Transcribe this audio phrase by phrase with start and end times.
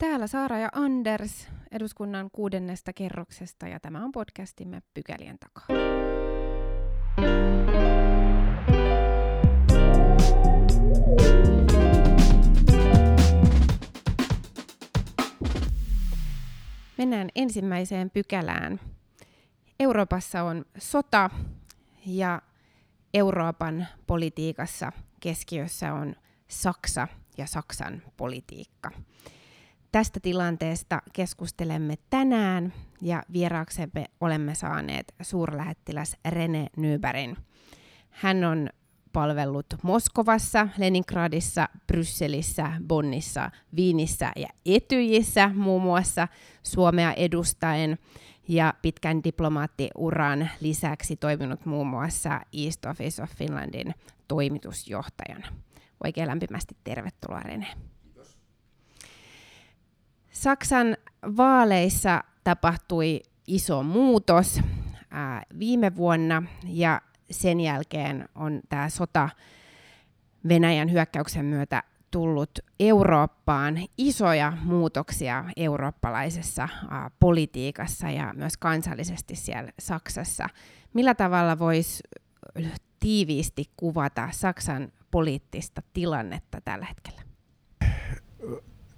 [0.00, 5.66] Täällä Saara ja Anders eduskunnan kuudennesta kerroksesta ja tämä on podcastimme Pykälien takaa.
[16.98, 18.80] Mennään ensimmäiseen pykälään.
[19.80, 21.30] Euroopassa on sota
[22.06, 22.42] ja
[23.14, 26.16] Euroopan politiikassa keskiössä on
[26.48, 27.08] Saksa
[27.38, 28.90] ja Saksan politiikka.
[29.92, 32.72] Tästä tilanteesta keskustelemme tänään
[33.02, 37.36] ja vieraaksemme olemme saaneet suurlähettiläs Rene Nybergin.
[38.10, 38.68] Hän on
[39.12, 46.28] palvellut Moskovassa, Leningradissa, Brysselissä, Bonnissa, Viinissä ja Etyjissä muun muassa
[46.62, 47.98] Suomea edustaen
[48.48, 53.94] ja pitkän diplomaattiuran lisäksi toiminut muun muassa East Office of Finlandin
[54.28, 55.46] toimitusjohtajana.
[56.04, 57.66] Oikein lämpimästi tervetuloa Rene.
[60.30, 60.96] Saksan
[61.36, 64.60] vaaleissa tapahtui iso muutos
[65.10, 67.00] ää, viime vuonna ja
[67.30, 69.28] sen jälkeen on tämä sota
[70.48, 80.48] Venäjän hyökkäyksen myötä tullut Eurooppaan isoja muutoksia eurooppalaisessa ää, politiikassa ja myös kansallisesti siellä Saksassa.
[80.94, 82.02] Millä tavalla voisi
[83.00, 87.22] tiiviisti kuvata Saksan poliittista tilannetta tällä hetkellä?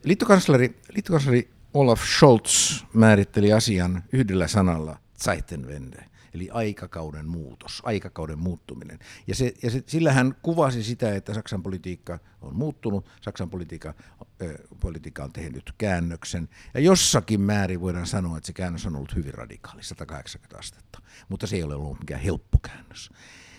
[0.05, 8.99] Liittokansleri, liittokansleri Olaf Scholz määritteli asian yhdellä sanalla Zeitenwende, eli aikakauden muutos, aikakauden muuttuminen.
[9.27, 13.95] Ja, se, ja se, sillä hän kuvasi sitä, että Saksan politiikka on muuttunut, Saksan politiikka,
[14.43, 14.51] äh,
[14.81, 19.35] politiikka on tehnyt käännöksen, ja jossakin määrin voidaan sanoa, että se käännös on ollut hyvin
[19.35, 23.11] radikaali, 180 astetta, mutta se ei ole ollut mikään helppo käännös.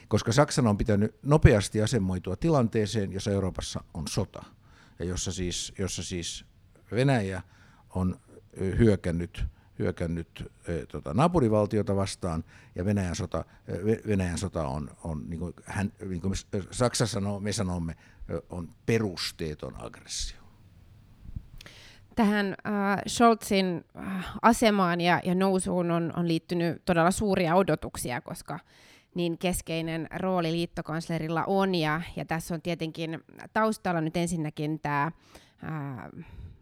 [0.07, 4.43] Koska Saksan on pitänyt nopeasti asemoitua tilanteeseen, jossa Euroopassa on sota–
[4.99, 6.45] ja jossa siis, jossa siis
[6.91, 7.41] Venäjä
[7.89, 8.19] on
[8.59, 9.45] hyökännyt,
[9.79, 10.51] hyökännyt
[10.91, 12.43] tota, naapurivaltiota vastaan,
[12.75, 13.45] ja Venäjän sota,
[14.07, 16.33] Venäjän sota on, on niin kuin hän, niin kuin
[16.71, 17.95] Saksa sanoo, me sanomme,
[18.49, 20.43] on perusteeton aggressio.
[22.15, 28.59] Tähän äh, Scholzin äh, asemaan ja, ja nousuun on, on liittynyt todella suuria odotuksia, koska
[29.15, 31.75] niin keskeinen rooli liittokanslerilla on.
[31.75, 35.11] Ja, ja tässä on tietenkin taustalla nyt ensinnäkin tämä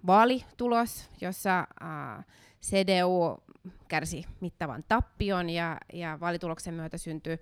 [0.07, 2.23] vaalitulos, jossa ää,
[2.61, 3.43] CDU
[3.87, 7.39] kärsi mittavan tappion ja, ja vaalituloksen myötä syntyi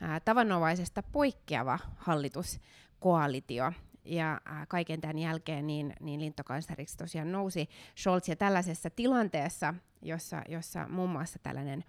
[0.00, 3.72] ää, tavanomaisesta poikkeava hallituskoalitio.
[4.04, 10.88] Ja kaiken tämän jälkeen niin, niin liittokansleriksi tosiaan nousi Scholz ja tällaisessa tilanteessa, jossa, jossa
[10.88, 11.84] muun muassa tällainen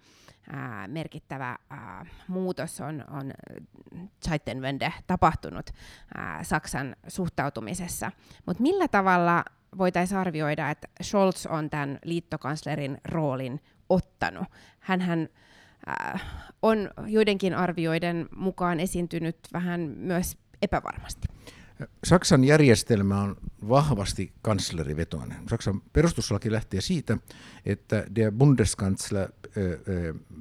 [0.52, 3.32] ää, merkittävä ää, muutos on, on
[4.28, 5.70] Zeitenwende tapahtunut
[6.14, 8.12] ää, Saksan suhtautumisessa.
[8.46, 9.44] Mutta millä tavalla
[9.78, 14.48] voitaisiin arvioida, että Scholz on tämän liittokanslerin roolin ottanut?
[14.80, 15.28] Hänhän
[15.88, 16.22] äh,
[16.62, 21.39] on joidenkin arvioiden mukaan esiintynyt vähän myös epävarmasti.
[22.04, 23.36] Saksan järjestelmä on
[23.68, 25.48] vahvasti kanslerivetoinen.
[25.48, 27.18] Saksan perustuslaki lähtee siitä,
[27.66, 29.28] että der Bundeskanzler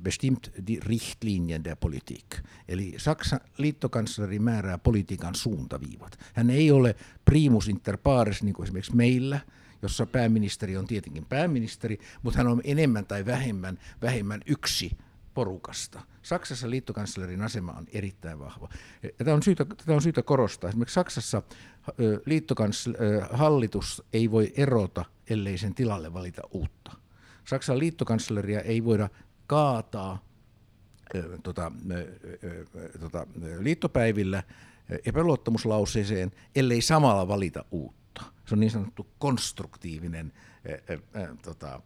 [0.02, 2.26] bestimmt die Richtlinien der Politik.
[2.68, 6.20] Eli Saksan liittokansleri määrää politiikan suuntaviivat.
[6.34, 6.96] Hän ei ole
[7.26, 9.40] primus inter pares, niin kuin esimerkiksi meillä,
[9.82, 14.98] jossa pääministeri on tietenkin pääministeri, mutta hän on enemmän tai vähemmän, vähemmän yksi
[15.34, 16.02] porukasta.
[16.22, 18.70] Saksassa liittokanslerin asema on erittäin vahva.
[19.18, 20.70] Tätä on syytä, tätä on syytä korostaa.
[20.70, 21.42] Esimerkiksi Saksassa
[23.32, 26.92] hallitus ei voi erota, ellei sen tilalle valita uutta.
[27.46, 29.10] Saksan liittokansleria ei voida
[29.48, 30.26] kaataa
[31.44, 31.72] tota,
[33.00, 33.28] tota,
[33.60, 34.44] liittopäivillä
[35.06, 38.24] epäluottamuslauseeseen, ellei samalla valita uutta.
[38.46, 40.34] Se on niin sanottu konstruktiivinen
[41.42, 41.82] tota,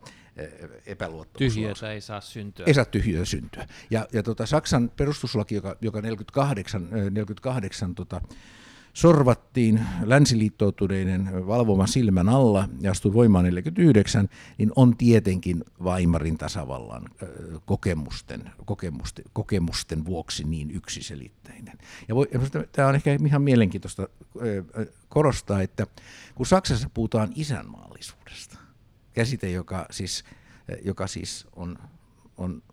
[0.86, 1.60] epäluottamuslause.
[1.60, 2.66] Tyhjötä ei saa syntyä.
[2.66, 3.68] Ei saa tyhjöä syntyä.
[3.90, 8.22] Ja, ja tota, Saksan perustuslaki, joka, joka 48, 48 tota,
[8.94, 17.06] sorvattiin länsiliittoutuneiden valvoman silmän alla ja astui voimaan 49, niin on tietenkin Weimarin tasavallan
[17.66, 21.78] kokemusten, kokemusten, kokemusten vuoksi niin yksiselitteinen.
[22.08, 22.40] Ja, voi, ja
[22.72, 24.08] tämä on ehkä ihan mielenkiintoista
[25.10, 25.88] korostaa, että
[26.36, 28.58] kun Saksassa puhutaan isänmaallisuudesta,
[29.14, 30.24] käsite, joka siis,
[30.84, 31.80] joka siis on,
[32.38, 32.64] on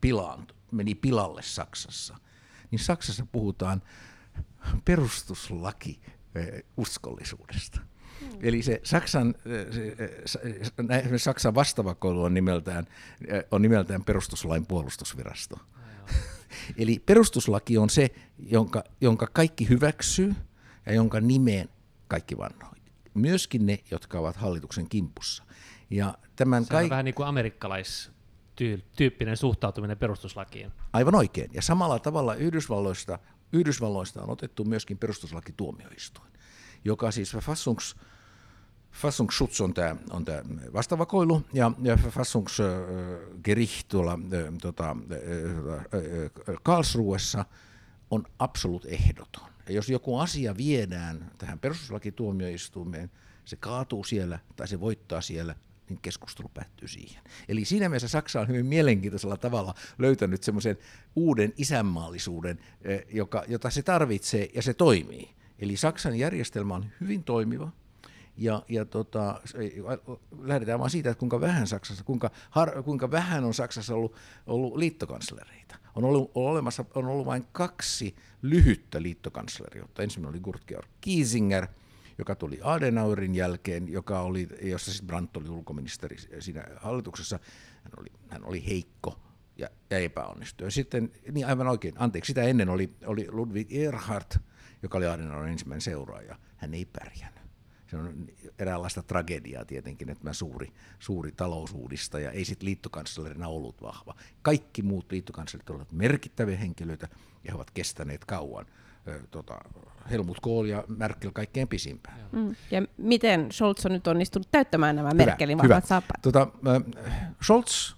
[0.00, 2.16] pilaan, meni pilalle Saksassa,
[2.70, 3.82] niin Saksassa puhutaan
[4.84, 6.00] perustuslaki
[6.76, 7.80] uskollisuudesta.
[8.20, 8.28] Mm.
[8.42, 9.34] Eli se Saksan,
[9.70, 9.96] se,
[11.18, 12.86] Saksan vastavakoulu on nimeltään,
[13.50, 15.60] on nimeltään perustuslain puolustusvirasto.
[16.78, 20.34] Eli perustuslaki on se, jonka, jonka kaikki hyväksyy
[20.86, 21.68] ja jonka nimeen
[22.08, 22.73] kaikki vannoo.
[23.14, 25.44] Myöskin ne, jotka ovat hallituksen kimpussa.
[25.90, 30.72] Ja tämän Se on vähän niin kuin amerikkalaistyyppinen suhtautuminen perustuslakiin.
[30.92, 31.50] Aivan oikein.
[31.54, 33.18] Ja samalla tavalla Yhdysvalloista,
[33.52, 36.32] Yhdysvalloista on otettu myöskin perustuslakituomioistuin,
[36.84, 37.96] joka siis Fassungs,
[38.92, 44.18] Fassungsschutz on tämä, on tämä vastavakoilu ja, ja Fassungsgericht tuolla
[44.62, 44.96] tota,
[46.62, 47.44] Karlsruessa
[48.10, 49.53] on absoluut ehdoton.
[49.68, 53.10] Ja jos joku asia viedään tähän perustuslakituomioistuimeen,
[53.44, 55.54] se kaatuu siellä tai se voittaa siellä,
[55.88, 57.22] niin keskustelu päättyy siihen.
[57.48, 60.78] Eli siinä mielessä Saksa on hyvin mielenkiintoisella tavalla löytänyt semmoisen
[61.16, 62.58] uuden isänmaallisuuden,
[63.12, 65.30] joka, jota se tarvitsee ja se toimii.
[65.58, 67.72] Eli Saksan järjestelmä on hyvin toimiva,
[68.36, 69.40] ja, ja tota,
[70.42, 74.14] lähdetään vaan siitä, että kuinka vähän, Saksassa, kuinka, har, kuinka vähän on Saksassa ollut,
[74.46, 75.76] ollut liittokanslereita.
[75.94, 80.02] On ollut, on, olemassa, on ollut vain kaksi lyhyttä liittokansleriutta.
[80.02, 81.66] Ensimmäinen oli Kurt Georg Kiesinger,
[82.18, 87.38] joka tuli Adenauerin jälkeen, joka oli, jossa sitten Brandt oli ulkoministeri siinä hallituksessa.
[87.82, 89.20] Hän oli, hän oli heikko
[89.56, 90.70] ja, ja epäonnistui.
[90.70, 94.40] Sitten, niin aivan oikein, anteeksi, sitä ennen oli, oli Ludwig Erhard,
[94.82, 96.38] joka oli Adenauerin ensimmäinen seuraaja.
[96.56, 97.33] Hän ei pärjännyt
[97.86, 98.26] se on
[98.58, 104.14] eräänlaista tragediaa tietenkin, että mä suuri, suuri talousuudistaja ei sitten liittokanslerina ollut vahva.
[104.42, 107.08] Kaikki muut liittokanslerit ovat merkittäviä henkilöitä
[107.44, 108.66] ja he ovat kestäneet kauan.
[109.30, 109.58] Tota,
[110.10, 112.20] Helmut Kohl ja Merkel kaikkein pisimpään.
[112.32, 112.54] Mm.
[112.70, 116.22] Ja miten Scholz on nyt onnistunut täyttämään nämä hyvä, Merkelin vahvat saappaat?
[116.22, 116.48] Tota,
[117.42, 117.94] Scholz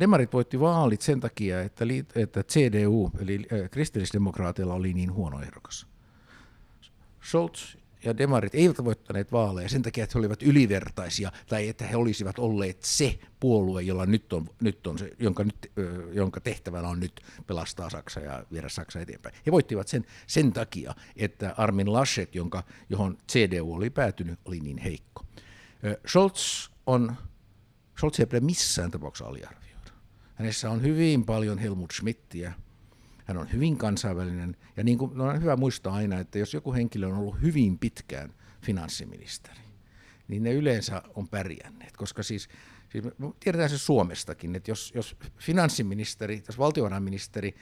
[0.00, 1.84] Demarit voitti vaalit sen takia, että,
[2.14, 5.86] että CDU, eli kristillisdemokraateilla oli niin huono ehdokas.
[7.28, 11.96] Scholz ja demarit eivät voittaneet vaaleja sen takia, että he olivat ylivertaisia tai että he
[11.96, 15.72] olisivat olleet se puolue, jolla nyt on, nyt on se, jonka, nyt,
[16.12, 19.34] jonka tehtävänä on nyt pelastaa Saksa ja viedä Saksa eteenpäin.
[19.46, 24.78] He voittivat sen sen takia, että Armin Laschet, jonka, johon CDU oli päätynyt, oli niin
[24.78, 25.24] heikko.
[26.08, 27.16] Scholz on,
[27.98, 29.90] Scholz ei pidä missään tapauksessa aliarvioida.
[30.34, 32.52] Hänessä on hyvin paljon Helmut Schmidtiä,
[33.24, 36.72] hän on hyvin kansainvälinen, ja niin kuin, no on hyvä muistaa aina, että jos joku
[36.72, 39.60] henkilö on ollut hyvin pitkään finanssiministeri,
[40.28, 42.48] niin ne yleensä on pärjänneet, koska siis,
[42.88, 43.04] siis
[43.40, 47.54] tiedetään se Suomestakin, että jos, jos finanssiministeri, jos valtiovarainministeri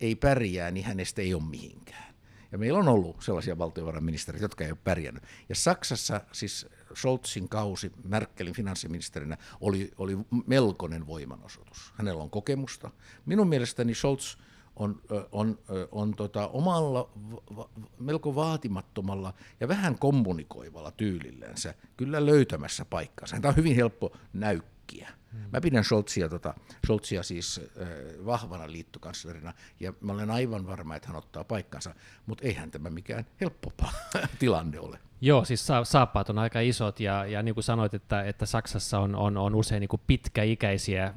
[0.00, 2.12] ei pärjää, niin hänestä ei ole mihinkään.
[2.52, 5.22] Ja meillä on ollut sellaisia valtiovarainministeriä, jotka ei ole pärjännyt.
[5.48, 11.92] Ja Saksassa siis Scholzin kausi Merkelin finanssiministerinä oli, oli melkoinen voimanosoitus.
[11.96, 12.90] Hänellä on kokemusta.
[13.26, 14.36] Minun mielestäni Scholz
[14.76, 15.00] on,
[15.32, 15.58] on,
[15.92, 17.10] on tota omalla
[17.56, 23.40] va, melko vaatimattomalla ja vähän kommunikoivalla tyylillänsä kyllä löytämässä paikkaansa.
[23.40, 25.08] Tämä on hyvin helppo näykkiä.
[25.52, 26.54] Mä pidän Scholzia, tota,
[26.86, 27.88] Scholzia siis äh,
[28.26, 31.94] vahvana liittokanslerina, ja mä olen aivan varma, että hän ottaa paikkansa,
[32.26, 33.72] mutta eihän tämä mikään helppo
[34.38, 34.98] tilanne ole.
[35.24, 39.16] Joo, siis saappaat on aika isot, ja, ja niin kuin sanoit, että, että Saksassa on,
[39.16, 41.14] on, on usein niin kuin pitkäikäisiä äh,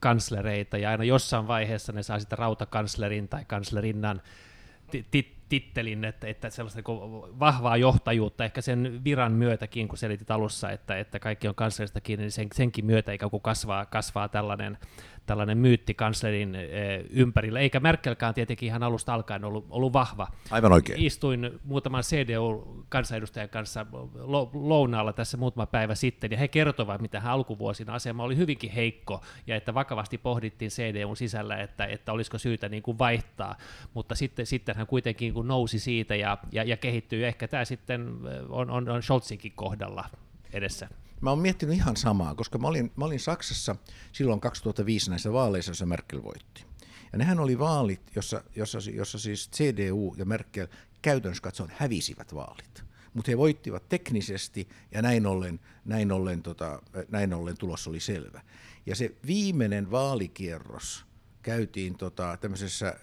[0.00, 4.22] kanslereita, ja aina jossain vaiheessa ne saa sitten rautakanslerin tai kanslerinnan
[5.10, 10.70] tit, tittelin, että, että sellaista niin vahvaa johtajuutta ehkä sen viran myötäkin, kun selitit alussa,
[10.70, 14.78] että, että kaikki on kanslerista kiinni, niin sen, senkin myötä ikään kuin kasvaa, kasvaa tällainen,
[15.26, 20.28] tällainen myytti kanslerin e, ympärillä, eikä Merkelkään tietenkin ihan alusta alkaen ollut, ollut vahva.
[20.50, 21.02] Aivan oikein.
[21.02, 23.86] Istuin muutaman CDU-kansanedustajan kanssa
[24.52, 29.20] lounaalla tässä muutama päivä sitten, ja he kertovat, mitä hän alkuvuosina asema oli hyvinkin heikko,
[29.46, 33.56] ja että vakavasti pohdittiin CDUn sisällä, että, että olisiko syytä niin kuin vaihtaa,
[33.94, 37.26] mutta sitten, sitten hän kuitenkin kuin nousi siitä ja, ja, ja kehittyy.
[37.26, 38.08] Ehkä tämä sitten
[38.48, 40.04] on, on, on Scholzinkin kohdalla
[40.52, 40.88] edessä.
[41.20, 43.76] Mä oon miettinyt ihan samaa, koska mä olin, mä olin Saksassa
[44.12, 46.64] silloin 2005 näissä vaaleissa, joissa Merkel voitti.
[47.12, 50.66] Ja nehän oli vaalit, jossa, jossa, jossa siis CDU ja Merkel
[51.02, 52.84] käytännössä katsoen hävisivät vaalit.
[53.14, 58.40] Mutta he voittivat teknisesti ja näin ollen, näin, ollen, tota, näin ollen tulos oli selvä.
[58.86, 61.06] Ja se viimeinen vaalikierros
[61.42, 62.96] käytiin tota, tämmöisessä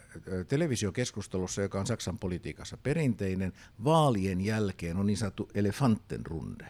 [0.47, 3.53] televisiokeskustelussa, joka on Saksan politiikassa perinteinen,
[3.83, 6.69] vaalien jälkeen on niin sanottu elefantenrunde.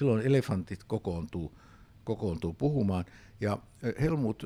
[0.00, 1.58] Silloin elefantit kokoontuu,
[2.04, 3.04] kokoontuu puhumaan,
[3.40, 3.58] ja
[4.00, 4.42] Helmut,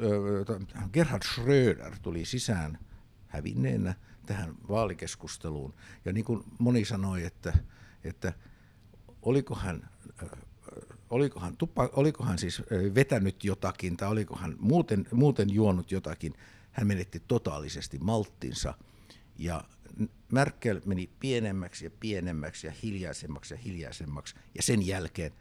[0.93, 2.79] Gerhard Schröder tuli sisään
[3.27, 3.95] hävinneenä
[4.27, 7.53] tähän vaalikeskusteluun, ja niin kuin moni sanoi, että,
[8.05, 8.33] että
[9.23, 9.89] oliko hän
[11.11, 12.63] olikohan, tuppa, olikohan siis
[12.95, 16.35] vetänyt jotakin tai olikohan muuten, muuten juonut jotakin,
[16.73, 18.75] hän menetti totaalisesti malttinsa.
[19.39, 19.65] Ja
[20.33, 24.35] Merkel meni pienemmäksi ja pienemmäksi ja hiljaisemmaksi ja hiljaisemmaksi.
[24.55, 25.33] Ja sen jälkeen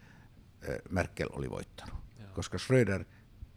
[0.89, 2.29] Merkel oli voittanut, Joo.
[2.33, 3.05] koska Schröder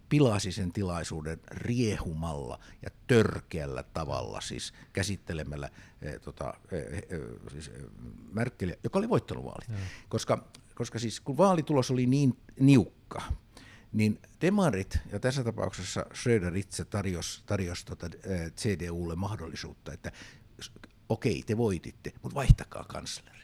[0.09, 5.71] pilasi sen tilaisuuden riehumalla ja törkeällä tavalla, siis käsittelemällä
[6.03, 7.21] eh, tota, eh, eh,
[7.53, 7.71] siis
[8.33, 9.71] Merkelia, joka oli voittanut vaalit.
[10.09, 10.45] Koska
[10.77, 13.23] koska siis kun vaalitulos oli niin niukka,
[13.93, 18.11] niin demarit, ja tässä tapauksessa Schröder itse tarjosi, tarjosi tota,
[18.57, 20.13] CDUlle mahdollisuutta, että
[21.09, 23.36] okei, te voititte, mutta vaihtakaa kansleria.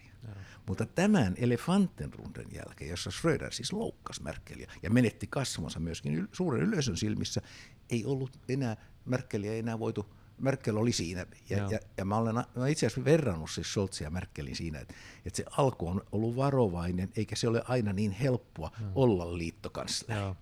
[0.66, 6.96] Mutta tämän elefantenrunden jälkeen, jossa Schröder siis loukkasi Merkeliä ja menetti kasvonsa myöskin suuren yleisön
[6.96, 7.40] silmissä,
[7.90, 12.34] ei ollut enää, Merkeliä ei enää voitu Merkel oli siinä, ja, ja, ja mä olen
[12.34, 14.94] mä itse asiassa verrannut siis Scholzia Merkelin siinä, että,
[15.26, 18.86] että se alku on ollut varovainen, eikä se ole aina niin helppoa no.
[18.94, 20.20] olla liittokansleri.
[20.20, 20.36] Joo,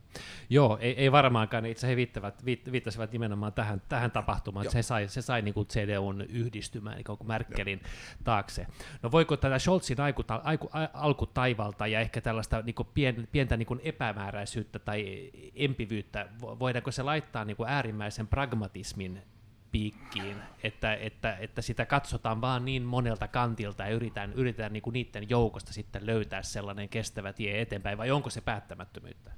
[0.50, 5.08] Joo ei, ei varmaankaan, itse he viittavat, viittasivat nimenomaan tähän, tähän tapahtumaan, että se sai,
[5.08, 7.90] se sai niin kuin CDUn yhdistymään niin kuin Merkelin Joo.
[8.24, 8.66] taakse.
[9.02, 13.66] No voiko tätä Scholzin aiku, aiku, alkutaivalta ja ehkä tällaista niin kuin pien, pientä niin
[13.66, 19.22] kuin epämääräisyyttä tai empivyyttä, voidaanko se laittaa niin kuin äärimmäisen pragmatismin
[19.72, 25.30] piikkiin, että, että, että sitä katsotaan vaan niin monelta kantilta ja yritetään, yritetään niinku niiden
[25.30, 29.32] joukosta sitten löytää sellainen kestävä tie eteenpäin, vai onko se päättämättömyyttä?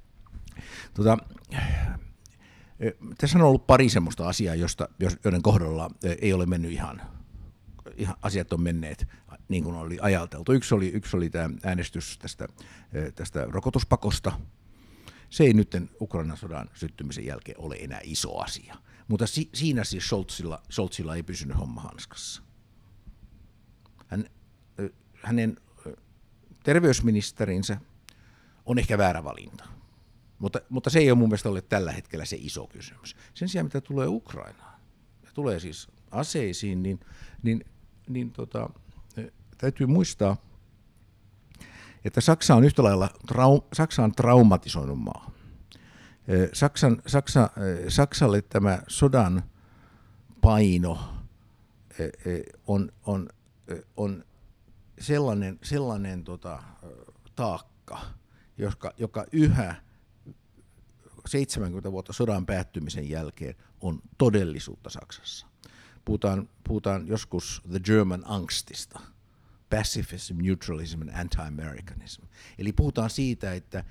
[0.93, 1.17] Tota,
[3.17, 4.89] tässä on ollut pari semmoista asiaa, josta,
[5.23, 5.89] joiden kohdalla
[6.21, 7.01] ei ole mennyt ihan,
[7.97, 9.07] ihan asiat on menneet
[9.47, 10.51] niin kuin oli ajateltu.
[10.51, 12.47] Yksi oli, yksi oli tämä äänestys tästä,
[13.15, 14.31] tästä rokotuspakosta.
[15.33, 18.75] Se ei nyt Ukrainan sodan syttymisen jälkeen ole enää iso asia
[19.07, 22.41] mutta si, siinä siis Scholzilla, Scholzilla ei pysynyt homma hanskassa.
[24.07, 24.25] Hän,
[25.15, 25.57] hänen
[26.63, 27.77] terveysministerinsä
[28.65, 29.65] on ehkä väärä valinta,
[30.39, 33.15] mutta, mutta se ei ole mun mielestä ole tällä hetkellä se iso kysymys.
[33.33, 34.79] Sen sijaan, mitä tulee Ukrainaan,
[35.23, 36.99] ja tulee siis aseisiin, niin,
[37.43, 37.65] niin,
[38.09, 38.69] niin tota,
[39.57, 40.37] täytyy muistaa,
[42.05, 45.31] että Saksa on yhtä lailla trau, Saksa on traumatisoinut maa.
[46.53, 47.49] Saksan, Saksa,
[47.87, 49.43] Saksalle tämä sodan
[50.41, 50.99] paino
[52.67, 53.29] on, on,
[53.97, 54.25] on
[54.99, 56.63] sellainen, sellainen tota,
[57.35, 57.99] taakka,
[58.57, 59.75] joka, joka yhä
[61.27, 65.47] 70 vuotta sodan päättymisen jälkeen on todellisuutta Saksassa.
[66.05, 68.99] Puhutaan, puhutaan joskus the German angstista–
[69.77, 72.23] pacifism, neutralism and anti-Americanism.
[72.57, 73.83] Eli puhutaan siitä, että,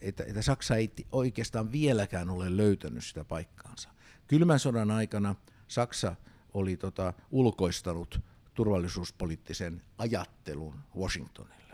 [0.00, 3.88] että, että Saksa ei oikeastaan vieläkään ole löytänyt sitä paikkaansa.
[4.26, 5.34] Kylmän sodan aikana
[5.68, 6.16] Saksa
[6.54, 8.20] oli tota, ulkoistanut
[8.54, 11.65] turvallisuuspoliittisen ajattelun Washingtonille.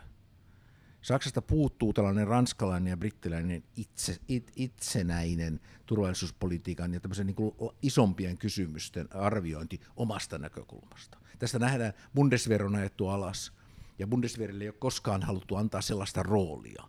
[1.03, 8.37] Saksasta puuttuu tällainen ranskalainen ja brittiläinen itse, it, itsenäinen turvallisuuspolitiikan ja tämmöisen niin kuin isompien
[8.37, 11.17] kysymysten arviointi omasta näkökulmasta.
[11.39, 13.53] Tästä nähdään Bundeswehr on ajettu alas,
[13.99, 16.83] ja Bundeswehrille ei ole koskaan haluttu antaa sellaista roolia.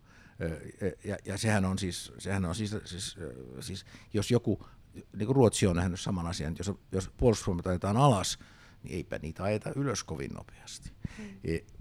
[1.05, 3.17] Ja, ja sehän on siis, sehän on siis, siis,
[3.61, 8.39] siis jos joku, niin kuin Ruotsi on nähnyt saman asian, jos, jos puolustusvoimat ajetaan alas,
[8.85, 10.93] niin eipä niitä ajeta ylös kovin nopeasti.
[11.19, 11.25] Mm.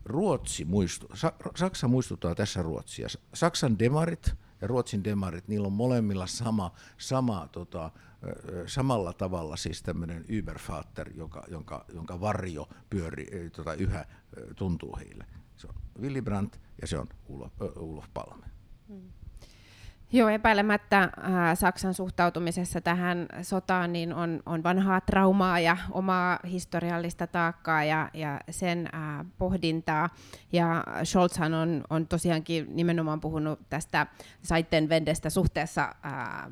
[0.05, 1.07] Ruotsi muistu,
[1.55, 3.07] Saksa muistuttaa tässä Ruotsia.
[3.33, 7.91] Saksan demarit ja Ruotsin demarit, niillä on molemmilla sama, sama tota,
[8.65, 14.05] samalla tavalla siis tämmöinen Übervater, joka, jonka, jonka varjo pyöri, tota, yhä
[14.55, 15.25] tuntuu heille.
[15.57, 18.45] Se on Willy Brandt ja se on Ulof, Ulof Palme.
[18.88, 19.23] Hmm.
[20.15, 21.10] Joo, epäilemättä äh,
[21.53, 28.39] Saksan suhtautumisessa tähän sotaan niin on, on vanhaa traumaa ja omaa historiallista taakkaa ja, ja
[28.50, 30.10] sen äh, pohdintaa.
[30.51, 34.08] Ja Scholzhan on, on tosiaankin nimenomaan puhunut tästä
[34.41, 36.51] Saitenvendestä suhteessa äh,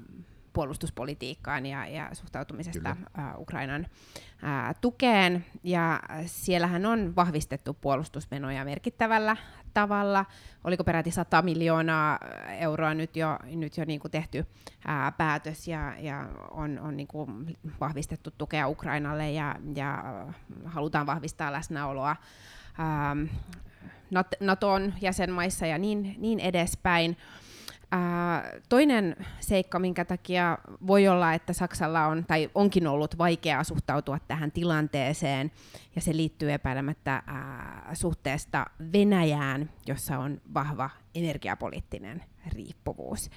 [0.54, 3.88] puolustuspolitiikkaan ja, ja suhtautumisesta ä, Ukrainan
[4.44, 5.46] ä, tukeen.
[5.64, 9.38] Ja siellähän on vahvistettu puolustusmenoja merkittävällä
[9.74, 10.26] tavalla.
[10.64, 12.20] Oliko peräti 100 miljoonaa
[12.60, 14.46] euroa nyt jo, nyt jo niin kuin tehty
[14.88, 20.04] ää, päätös ja, ja on, on niin kuin vahvistettu tukea Ukrainalle ja, ja
[20.66, 22.16] halutaan vahvistaa läsnäoloa
[22.78, 23.16] ää,
[24.40, 27.18] Naton jäsenmaissa ja niin, niin edespäin.
[27.94, 30.58] Ää, toinen seikka, minkä takia
[30.88, 35.52] voi olla, että Saksalla on tai onkin ollut vaikeaa suhtautua tähän tilanteeseen,
[35.96, 43.30] ja se liittyy epäilemättä ää, suhteesta Venäjään, jossa on vahva energiapoliittinen riippuvuus.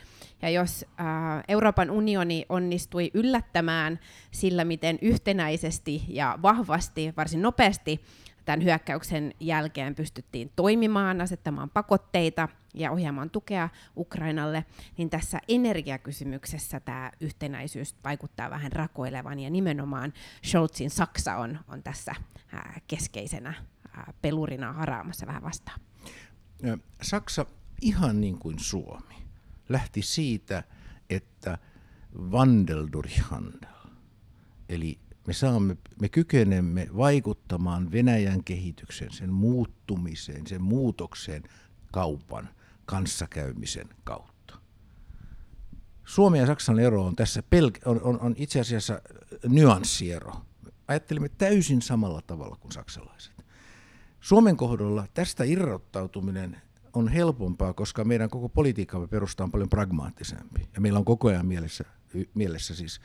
[0.43, 8.01] Ja jos ää, Euroopan unioni onnistui yllättämään sillä, miten yhtenäisesti ja vahvasti, varsin nopeasti
[8.45, 14.65] tämän hyökkäyksen jälkeen pystyttiin toimimaan, asettamaan pakotteita ja ohjaamaan tukea Ukrainalle,
[14.97, 20.13] niin tässä energiakysymyksessä tämä yhtenäisyys vaikuttaa vähän rakoilevan ja nimenomaan
[20.45, 22.15] Scholzin Saksa on, on tässä
[22.53, 23.55] ää, keskeisenä
[23.97, 25.81] ää, pelurina haraamassa vähän vastaan.
[27.03, 27.47] Saksa,
[27.81, 29.15] ihan niin kuin Suomi,
[29.69, 30.63] lähti siitä,
[31.11, 31.59] että
[32.31, 33.75] Wandel durch Handel,
[34.69, 41.43] eli me, saamme, me kykenemme vaikuttamaan Venäjän kehitykseen, sen muuttumiseen, sen muutokseen
[41.93, 42.49] kaupan,
[42.85, 44.59] kanssakäymisen kautta.
[46.05, 49.03] Suomen ja Saksan ero on tässä pelk- on, on, on itse asiassa
[49.49, 50.33] nyanssiero.
[50.89, 53.45] Ajattelimme täysin samalla tavalla kuin saksalaiset.
[54.21, 56.57] Suomen kohdalla tästä irrottautuminen
[56.93, 60.69] on helpompaa, koska meidän koko politiikkamme perusta on paljon pragmaattisempi.
[60.75, 61.85] Ja meillä on koko ajan mielessä,
[62.35, 63.01] mielessä siis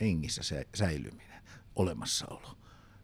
[0.00, 0.42] hengissä
[0.74, 1.35] säilyminen,
[1.76, 2.56] olemassaolo.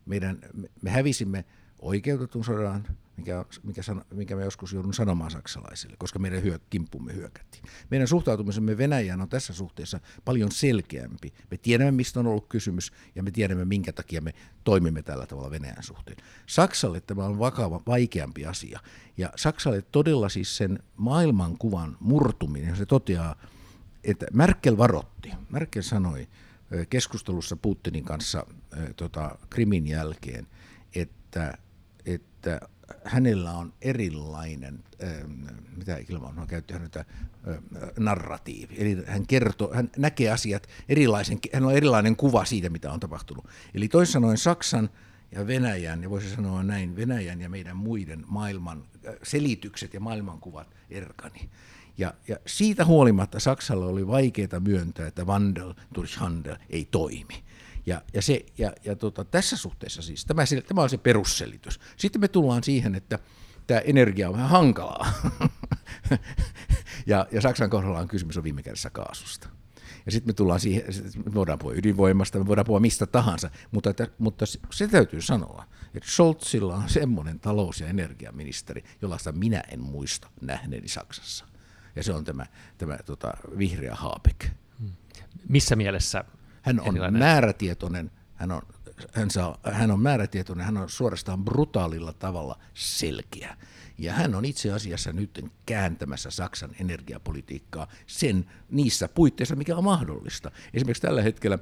[0.07, 0.39] Meidän,
[0.83, 1.45] me hävisimme
[1.79, 2.87] oikeutetun sodan,
[3.17, 7.65] mikä, mikä, san, mikä me joskus joudun sanomaan saksalaisille, koska meidän hyö, kimppumme hyökättiin.
[7.91, 11.33] Meidän suhtautumisemme Venäjään on tässä suhteessa paljon selkeämpi.
[11.51, 15.51] Me tiedämme, mistä on ollut kysymys, ja me tiedämme, minkä takia me toimimme tällä tavalla
[15.51, 16.17] Venäjän suhteen.
[16.47, 18.81] Saksalle tämä on vakava, vaikeampi asia.
[19.17, 23.37] Ja Saksalle todella siis sen maailmankuvan murtuminen, se toteaa,
[24.05, 25.33] että Merkel varotti.
[25.51, 26.29] Merkel sanoi
[26.91, 28.47] keskustelussa Putinin kanssa
[28.97, 30.47] tota, Krimin jälkeen,
[30.95, 31.59] että,
[32.07, 32.61] että
[33.05, 34.85] hänellä on erilainen,
[35.77, 37.05] mitä Ilman on käytti häntä,
[37.99, 38.75] narratiivi.
[38.79, 43.47] Eli hän kertoo, hän näkee asiat erilaisen, hän on erilainen kuva siitä, mitä on tapahtunut.
[43.75, 44.91] Eli toisin sanoen Saksan
[45.33, 48.85] ja Venäjän, ja voisi sanoa näin, Venäjän ja meidän muiden maailman
[49.23, 51.51] selitykset ja maailmankuvat erkani.
[51.99, 57.45] Ja, ja siitä huolimatta Saksalla oli vaikeaa myöntää, että Wandel durch Handel ei toimi.
[57.87, 61.81] Ja, ja, se, ja, ja tota, tässä suhteessa siis, tämä, tämä on se perusselitys.
[61.97, 63.19] Sitten me tullaan siihen, että
[63.67, 65.13] tämä energia on vähän hankalaa.
[67.07, 69.49] ja, ja Saksan kohdalla on kysymys on viime kädessä kaasusta.
[70.07, 70.85] Ja sitten me tullaan siihen,
[71.25, 75.65] me voidaan puhua ydinvoimasta, me voidaan puhua mistä tahansa, mutta, että, mutta se täytyy sanoa,
[75.95, 81.52] että Scholzilla on semmoinen talous- ja energiaministeri, jollaista minä en muista nähneeni Saksassa.
[81.97, 82.47] Ja se on tämä,
[82.79, 84.47] tämä tota, vihreä Habeck.
[85.49, 86.25] Missä mielessä
[86.63, 87.19] hän on erilainen.
[87.19, 88.63] määrätietoinen, hän on,
[89.13, 93.57] hän, saa, hän on määrätietoinen, hän on suorastaan brutaalilla tavalla selkeä.
[93.99, 100.51] Ja hän on itse asiassa nyt kääntämässä Saksan energiapolitiikkaa sen niissä puitteissa, mikä on mahdollista.
[100.75, 101.59] Esimerkiksi tällä hetkellä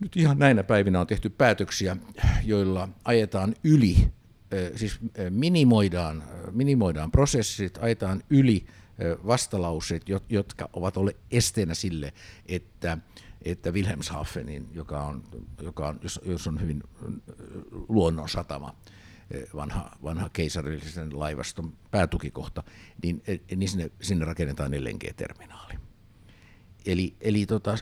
[0.00, 1.96] nyt ihan näinä päivinä on tehty päätöksiä,
[2.44, 4.12] joilla ajetaan yli,
[4.76, 4.98] siis
[5.30, 8.66] minimoidaan, minimoidaan prosessit, ajetaan yli
[9.26, 12.12] vastalauseet, jotka ovat olleet esteenä sille,
[12.46, 12.98] että
[13.42, 15.24] että Wilhelmshavenin, joka on,
[15.62, 16.82] joka on jos, jos on hyvin
[17.88, 18.74] luonnon satama,
[19.54, 22.62] vanha, vanha keisarillisen laivaston päätukikohta,
[23.02, 23.22] niin,
[23.56, 25.74] niin sinne, sinne rakennetaan LNG-terminaali.
[26.86, 27.78] Eli, eli tota,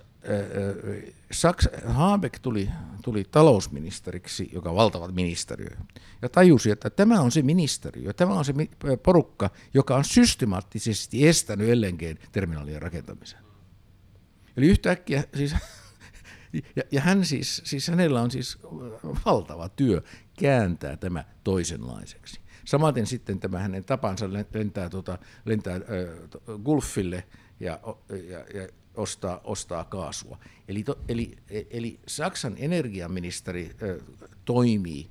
[1.32, 2.70] Saks, Habeck tuli,
[3.02, 5.76] tuli talousministeriksi, joka on valtava ministeriö,
[6.22, 8.54] ja tajusi, että tämä on se ministeriö, tämä on se
[9.02, 13.38] porukka, joka on systemaattisesti estänyt LNG-terminaalien rakentamisen.
[14.56, 15.54] Eli yhtäkkiä siis,
[16.76, 18.58] ja, ja hän siis, siis, hänellä on siis
[19.26, 20.02] valtava työ
[20.38, 22.40] kääntää tämä toisenlaiseksi.
[22.64, 25.82] Samaten sitten tämä hänen tapansa lentää, tuota, lentää äh,
[26.64, 27.24] Gulfille
[27.60, 27.80] ja,
[28.28, 30.38] ja, ja ostaa, ostaa kaasua.
[30.68, 31.36] Eli, to, eli,
[31.70, 34.06] eli Saksan energiaministeri äh,
[34.44, 35.10] toimii,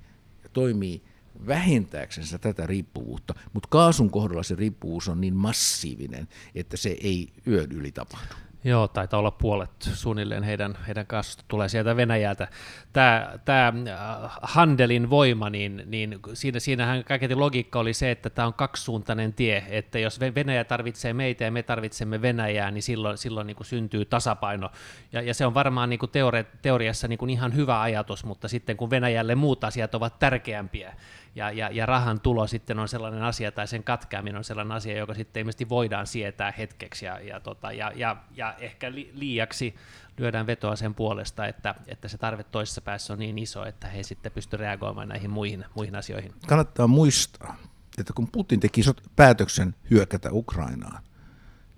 [0.52, 1.02] toimii
[1.46, 7.72] vähentääksensä tätä riippuvuutta, mutta kaasun kohdalla se riippuvuus on niin massiivinen, että se ei yön
[7.72, 8.34] yli tapahdu.
[8.66, 12.48] Joo, taitaa olla puolet suunnilleen heidän, heidän kasvusta tulee sieltä Venäjältä.
[12.92, 18.46] Tämä, tämä äh, Handelin voima, niin, niin siinä, siinähän kaiketi logiikka oli se, että tämä
[18.46, 23.46] on kaksisuuntainen tie, että jos Venäjä tarvitsee meitä ja me tarvitsemme Venäjää, niin silloin, silloin
[23.46, 24.70] niin kuin syntyy tasapaino.
[25.12, 28.48] Ja, ja se on varmaan niin kuin teori, teoriassa niin kuin ihan hyvä ajatus, mutta
[28.48, 30.94] sitten kun Venäjälle muut asiat ovat tärkeämpiä,
[31.36, 34.96] ja, ja, ja rahan tulo sitten on sellainen asia, tai sen katkeaminen on sellainen asia,
[34.96, 39.74] joka sitten ilmeisesti voidaan sietää hetkeksi, ja, ja, tota, ja, ja, ja ehkä li, liiaksi
[40.18, 44.02] lyödään vetoa sen puolesta, että, että se tarve toisessa päässä on niin iso, että he
[44.02, 46.32] sitten pystyvät reagoimaan näihin muihin, muihin asioihin.
[46.46, 47.56] Kannattaa muistaa,
[47.98, 48.80] että kun Putin teki
[49.16, 51.02] päätöksen hyökätä Ukrainaan,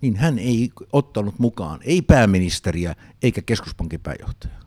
[0.01, 4.59] niin hän ei ottanut mukaan ei pääministeriä eikä keskuspankin pääjohtajaa.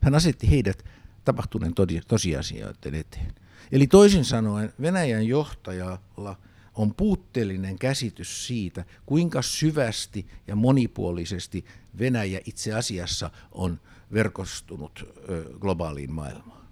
[0.00, 0.84] Hän asetti heidät
[1.24, 1.74] tapahtuneen
[2.08, 3.34] tosiasioiden eteen.
[3.72, 6.38] Eli toisin sanoen Venäjän johtajalla
[6.74, 11.64] on puutteellinen käsitys siitä, kuinka syvästi ja monipuolisesti
[11.98, 13.80] Venäjä itse asiassa on
[14.12, 15.14] verkostunut
[15.60, 16.68] globaaliin maailmaan.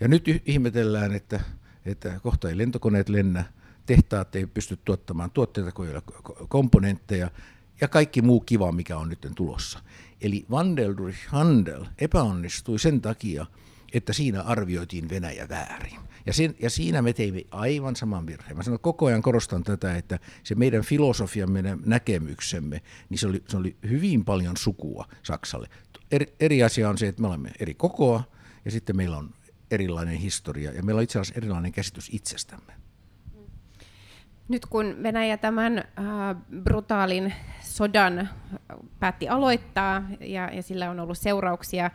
[0.00, 1.40] Ja nyt ihmetellään, että,
[1.84, 3.44] että kohta ei lentokoneet lennä,
[3.86, 6.02] tehtaat ei pysty tuottamaan tuotteita, kun ei ole
[6.48, 7.30] komponentteja,
[7.80, 9.78] ja kaikki muu kiva, mikä on nyt tulossa.
[10.20, 13.46] Eli Vandel durch Handel epäonnistui sen takia,
[13.94, 16.00] että siinä arvioitiin Venäjä väärin.
[16.26, 18.56] Ja, sen, ja siinä me teimme aivan saman virheen.
[18.56, 23.42] Mä sanon, koko ajan korostan tätä, että se meidän filosofian, meidän näkemyksemme, niin se oli,
[23.48, 25.68] se oli hyvin paljon sukua Saksalle.
[26.10, 28.22] Eri, eri asia on se, että me olemme eri kokoa,
[28.64, 29.34] ja sitten meillä on
[29.70, 32.83] erilainen historia, ja meillä on itse asiassa erilainen käsitys itsestämme.
[34.48, 35.84] Nyt kun Venäjä tämän äh,
[36.62, 38.28] brutaalin sodan
[39.00, 41.90] päätti aloittaa ja, ja sillä on ollut seurauksia,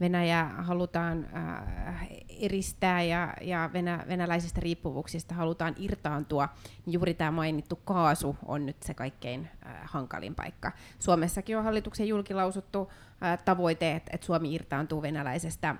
[0.00, 6.48] Venäjä halutaan äh, eristää ja, ja venä, venäläisistä riippuvuuksista halutaan irtaantua,
[6.86, 10.72] niin juuri tämä mainittu kaasu on nyt se kaikkein äh, hankalin paikka.
[10.98, 13.11] Suomessakin on hallituksen julkilausuttu äh,
[13.44, 15.76] tavoite, että, Suomi irtaantuu venäläisestä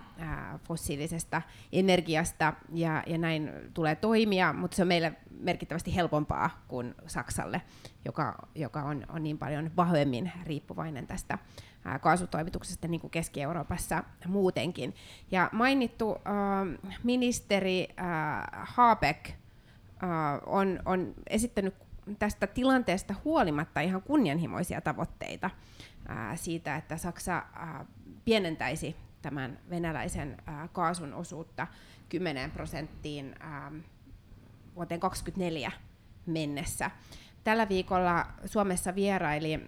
[0.64, 7.62] fossiilisesta energiasta ja, ja näin tulee toimia, mutta se on meille merkittävästi helpompaa kuin Saksalle,
[8.04, 11.38] joka, joka on, on niin paljon vahvemmin riippuvainen tästä
[12.00, 14.94] kaasutoimituksesta niin kuin Keski-Euroopassa muutenkin.
[15.30, 18.06] Ja mainittu äh, ministeri äh,
[18.52, 19.36] Habeck äh,
[20.46, 21.74] on, on esittänyt
[22.18, 25.50] tästä tilanteesta huolimatta ihan kunnianhimoisia tavoitteita
[26.10, 27.86] äh, siitä, että Saksa äh,
[28.24, 31.66] pienentäisi tämän venäläisen äh, kaasun osuutta
[32.08, 33.72] 10 prosenttiin äh,
[34.76, 35.72] vuoteen 2024
[36.26, 36.90] mennessä.
[37.44, 39.60] Tällä viikolla Suomessa vieraili äh,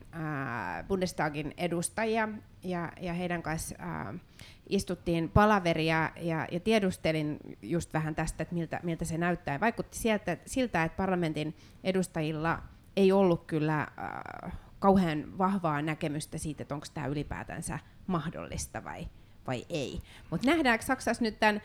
[0.89, 2.29] Bundestagin edustajia
[2.63, 4.21] ja, ja heidän kanssa äh,
[4.69, 9.61] istuttiin palaveria ja, ja tiedustelin just vähän tästä, että miltä, miltä se näyttää.
[9.61, 12.63] Vaikutti sieltä, siltä, että parlamentin edustajilla
[12.97, 14.53] ei ollut kyllä äh,
[14.85, 19.09] kauhean vahvaa näkemystä siitä, että onko tämä ylipäätänsä mahdollista vai,
[19.47, 20.01] vai ei.
[20.31, 21.63] Mutta nähdäänkö Saksassa nyt tämän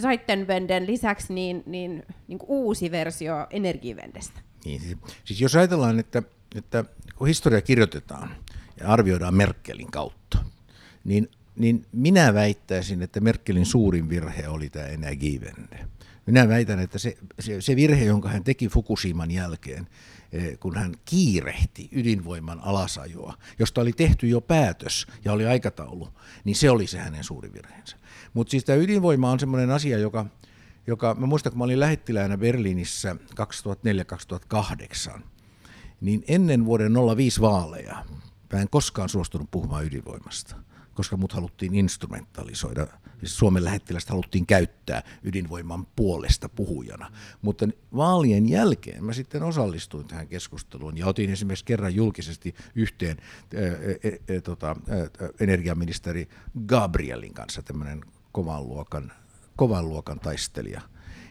[0.00, 4.40] Zeitenwenden lisäksi niin, niin, niin uusi versio Energiewendestä?
[4.64, 6.22] Niin, siis, siis jos ajatellaan, että,
[6.54, 6.84] että
[7.16, 8.36] kun historia kirjoitetaan
[8.80, 10.38] ja arvioidaan Merkelin kautta,
[11.04, 15.86] niin, niin minä väittäisin, että Merkelin suurin virhe oli tämä Energiewende.
[16.26, 19.86] Minä väitän, että se, se, se virhe, jonka hän teki Fukushiman jälkeen,
[20.60, 26.08] kun hän kiirehti ydinvoiman alasajoa, josta oli tehty jo päätös ja oli aikataulu,
[26.44, 27.96] niin se oli se hänen suuri virheensä.
[28.34, 30.26] Mutta siis tämä ydinvoima on sellainen asia, joka,
[30.86, 33.16] joka, mä muistan, kun mä olin lähettiläänä Berliinissä
[35.16, 35.20] 2004-2008,
[36.00, 38.04] niin ennen vuoden 05 vaaleja
[38.52, 40.56] mä en koskaan suostunut puhumaan ydinvoimasta,
[40.94, 42.86] koska mut haluttiin instrumentalisoida.
[43.18, 47.12] Siis Suomen lähettilästä haluttiin käyttää ydinvoiman puolesta puhujana.
[47.42, 53.62] Mutta vaalien jälkeen mä sitten osallistuin tähän keskusteluun ja otin esimerkiksi kerran julkisesti yhteen ää,
[53.62, 54.76] ää, ää, tota,
[55.40, 56.28] energiaministeri
[56.66, 58.00] Gabrielin kanssa tämmöinen
[58.32, 59.12] kovan luokan
[59.56, 60.80] kovan luokan taistelija.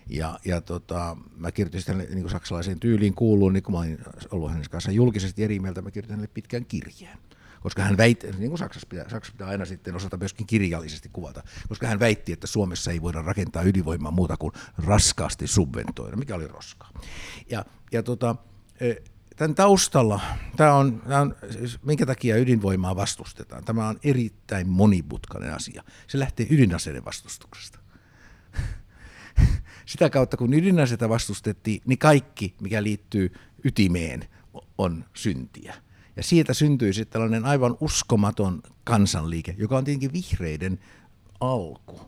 [0.10, 4.00] Ja, ja tota, mä kirjoitin sitten niin kuin saksalaiseen tyyliin kuuluun, niin kun mä olin
[4.32, 7.18] ollut hänen kanssaan julkisesti eri mieltä, mä kirjoitin hänelle pitkän kirjeen.
[7.62, 11.44] Koska hän väitti, niin kuin Saksassa pitää, Saksassa pitää aina sitten osata myöskin kirjallisesti kuvata,
[11.70, 14.54] koska hän väitti, että Suomessa ei voida rakentaa ydinvoimaa muuta kuin
[14.86, 16.90] raskaasti subventoida, mikä oli roskaa.
[17.50, 18.36] Ja, ja tota,
[18.80, 18.94] e,
[19.36, 20.22] tämän taustalla,
[20.58, 25.84] tämä on, tämä on, siis minkä takia ydinvoimaa vastustetaan, tämä on erittäin monimutkainen asia.
[26.08, 27.80] Se lähtee ydinaseiden vastustuksesta
[29.86, 34.28] sitä kautta, kun ydinaseita vastustettiin, niin kaikki, mikä liittyy ytimeen,
[34.78, 35.76] on syntiä.
[36.22, 40.80] Ja siitä syntyi sitten tällainen aivan uskomaton kansanliike, joka on tietenkin vihreiden
[41.40, 42.02] alku.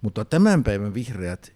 [0.00, 1.52] Mutta tämän päivän vihreät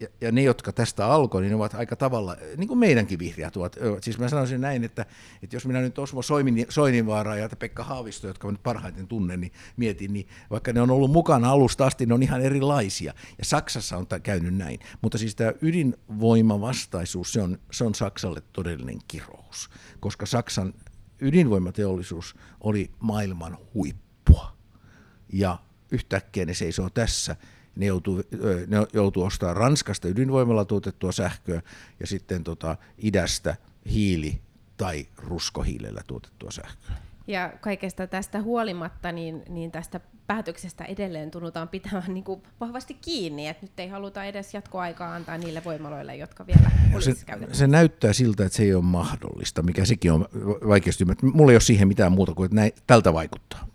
[0.00, 3.56] ja, ja ne, jotka tästä alkoi, niin ne ovat aika tavalla, niin kuin meidänkin vihreät
[3.56, 3.76] ovat.
[4.02, 5.06] Siis mä sanoisin näin, että,
[5.42, 6.20] että jos minä nyt Osmo
[6.68, 10.90] Soininvaaraa ja Pekka Haavisto, jotka mä nyt parhaiten tunnen, niin mietin, niin vaikka ne on
[10.90, 13.14] ollut mukana alusta asti, ne on ihan erilaisia.
[13.38, 14.78] Ja Saksassa on käynyt näin.
[15.02, 19.70] Mutta siis tämä ydinvoimavastaisuus, se on, se on Saksalle todellinen kirous,
[20.00, 20.74] koska Saksan
[21.20, 24.56] ydinvoimateollisuus oli maailman huippua.
[25.32, 25.58] Ja
[25.90, 27.36] yhtäkkiä ne seisoo tässä
[27.76, 28.22] ne joutuu,
[28.66, 31.62] ne joutuu ostamaan Ranskasta ydinvoimalla tuotettua sähköä
[32.00, 33.56] ja sitten tota idästä
[33.90, 34.40] hiili-
[34.76, 36.96] tai ruskohiilellä tuotettua sähköä.
[37.26, 43.48] Ja kaikesta tästä huolimatta, niin, niin tästä päätöksestä edelleen tunnutaan pitämään niin kuin vahvasti kiinni,
[43.48, 47.12] että nyt ei haluta edes jatkoaikaa antaa niille voimaloille, jotka vielä se,
[47.52, 50.28] se näyttää siltä, että se ei ole mahdollista, mikä sekin on
[50.68, 53.66] vaikeasti Mulla ei ole siihen mitään muuta kuin, että näin, tältä vaikuttaa.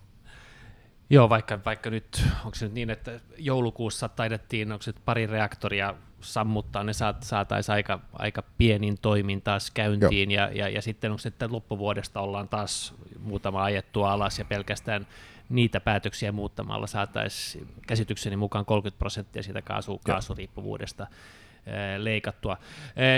[1.10, 5.96] Joo, vaikka, vaikka nyt, onko se nyt niin, että joulukuussa taidettiin, onko se pari reaktoria
[6.34, 11.28] sammuttaa, ne saat, saataisiin aika, aika pienin toimin taas käyntiin, ja, ja, ja, sitten se,
[11.28, 15.08] että loppuvuodesta ollaan taas muutama ajettu alas, ja pelkästään
[15.50, 21.08] niitä päätöksiä muuttamalla saataisiin käsitykseni mukaan 30 prosenttia siitä kaasu, kaasuriippuvuudesta
[21.98, 22.58] leikattua.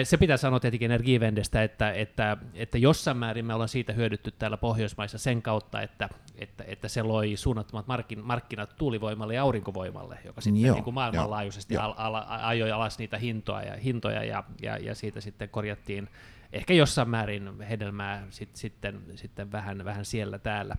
[0.03, 4.57] Se pitää sanoa tietenkin Energievendestä, että, että, että jossain määrin me ollaan siitä hyödytty täällä
[4.57, 10.41] Pohjoismaissa sen kautta, että, että, että se loi suunnattomat markkin, markkinat tuulivoimalle ja aurinkovoimalle, joka
[10.41, 14.77] sitten Joo, niin kuin maailmanlaajuisesti al, al, ajoi alas niitä hintoja ja, hintoja ja, ja,
[14.77, 16.09] ja siitä sitten korjattiin
[16.53, 20.75] ehkä jossain määrin hedelmää sit, sitten, sitten vähän, vähän siellä täällä.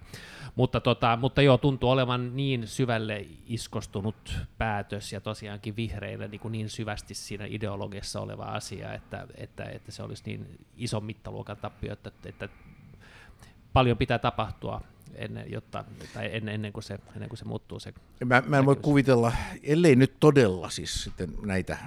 [0.55, 6.53] Mutta, tota, mutta joo, tuntuu olevan niin syvälle iskostunut päätös ja tosiaankin vihreille niin, kuin
[6.53, 11.93] niin syvästi siinä ideologiassa oleva asia, että, että, että se olisi niin ison mittaluokan tappio,
[11.93, 12.49] että, että
[13.73, 14.81] paljon pitää tapahtua
[15.19, 17.93] ennen, jotta, tai ennen, ennen, kuin se, ennen kuin se muuttuu se
[18.25, 21.79] Mä, mä en voi kuvitella, ellei nyt todella siis sitten näitä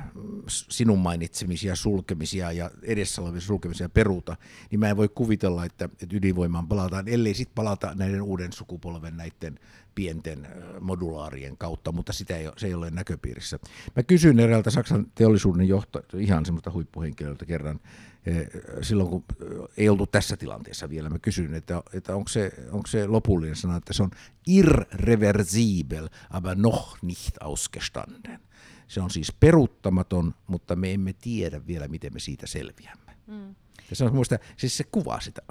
[0.48, 4.38] sinun mainitsemisia sulkemisia ja edessä olevia sulkemisia peruuta,
[4.72, 9.18] niin mä en voi kuvitella, että, että ydinvoimaan palataan, ellei sitten palata näiden uuden sukupolven
[9.18, 9.60] näiden
[9.96, 10.48] pienten
[10.80, 13.60] modulaarien kautta, mutta sitä ei, se ei ole näköpiirissä.
[13.96, 17.80] Mä kysyin eräältä Saksan teollisuuden johto, ihan semmoista huippuhenkilöltä kerran,
[18.82, 19.24] silloin kun
[19.78, 23.78] ei oltu tässä tilanteessa vielä, mä kysyin, että, että onko, se, onko se lopullinen sana,
[23.78, 24.12] että se on
[24.48, 28.40] irreversibel, aber noch nicht ausgestanden.
[28.88, 33.12] Se on siis peruuttamaton, mutta me emme tiedä vielä, miten me siitä selviämme.
[33.28, 33.56] Mm.
[33.90, 35.42] Ja se on muista, siis se kuvaa sitä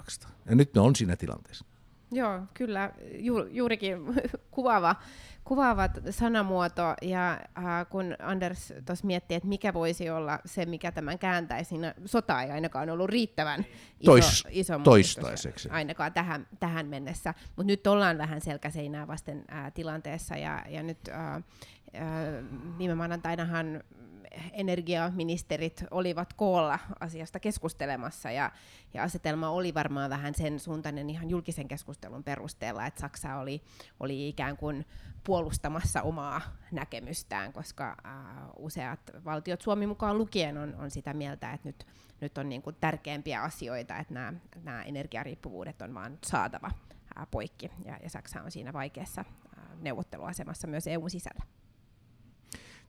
[0.48, 1.64] Ja nyt ne on siinä tilanteessa.
[2.12, 3.98] Joo, kyllä, ju, juurikin
[4.50, 4.96] kuvaava,
[5.44, 6.94] kuvaava sanamuoto.
[7.02, 11.94] Ja äh, kun Anders tuossa miettii, että mikä voisi olla se, mikä tämän kääntäisi, niin
[12.04, 13.64] sota ei ainakaan ollut riittävän
[14.00, 15.68] iso, Tois, iso toistaiseksi.
[15.68, 17.34] Ainakaan tähän, tähän mennessä.
[17.56, 21.42] Mutta nyt ollaan vähän selkäseinää vasten äh, tilanteessa, ja, ja nyt äh, äh,
[22.78, 23.82] viime maanantainahan
[24.52, 28.50] energiaministerit olivat koolla asiasta keskustelemassa ja,
[28.94, 33.62] ja asetelma oli varmaan vähän sen suuntainen ihan julkisen keskustelun perusteella, että Saksa oli,
[34.00, 34.86] oli ikään kuin
[35.24, 36.40] puolustamassa omaa
[36.72, 38.14] näkemystään, koska äh,
[38.56, 41.86] useat valtiot Suomi mukaan lukien on, on sitä mieltä, että nyt,
[42.20, 46.70] nyt on niin kuin tärkeämpiä asioita, että nämä, nämä energiariippuvuudet on vaan saatava
[47.18, 51.59] äh, poikki ja, ja Saksa on siinä vaikeassa äh, neuvotteluasemassa myös EUn sisällä.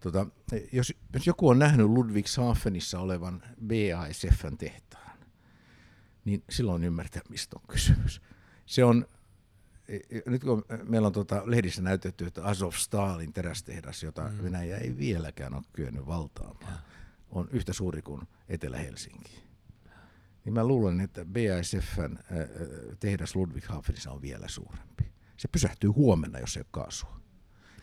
[0.01, 0.27] Tota,
[0.71, 5.17] jos, jos joku on nähnyt Ludwigshafenissa olevan BASFn tehtaan,
[6.25, 8.21] niin silloin ymmärtää, mistä on kysymys.
[8.65, 9.05] Se on,
[9.87, 14.43] e, e, nyt kun meillä on tota lehdissä näytetty, että Azov Stalin terästehdas, jota mm.
[14.43, 16.79] Venäjä ei vieläkään ole kyennyt valtaamaan,
[17.29, 19.43] on yhtä suuri kuin Etelä-Helsinki.
[20.45, 22.17] Niin mä luulen, että BASFn
[22.99, 25.11] tehdas Ludwigshafenissa on vielä suurempi.
[25.37, 27.20] Se pysähtyy huomenna, jos ei ole kaasua.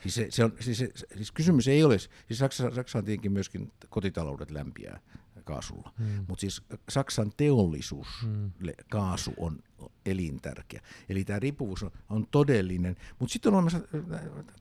[0.03, 3.33] Siis, se, se on, siis, se, siis kysymys ei ole, siis Saksa, Saksa on tietenkin
[3.33, 5.01] myöskin kotitaloudet lämpiää
[5.45, 6.25] kaasulla, mm.
[6.29, 8.51] mutta siis Saksan teollisuus, mm.
[8.91, 9.63] kaasu on
[10.07, 10.81] elintärkeä.
[11.09, 13.81] Eli tämä riippuvuus on, on todellinen, mutta sitten on olemassa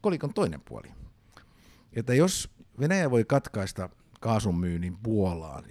[0.01, 0.87] kolikon toinen puoli.
[1.93, 5.63] Että jos Venäjä voi katkaista kaasun myynnin Puolaan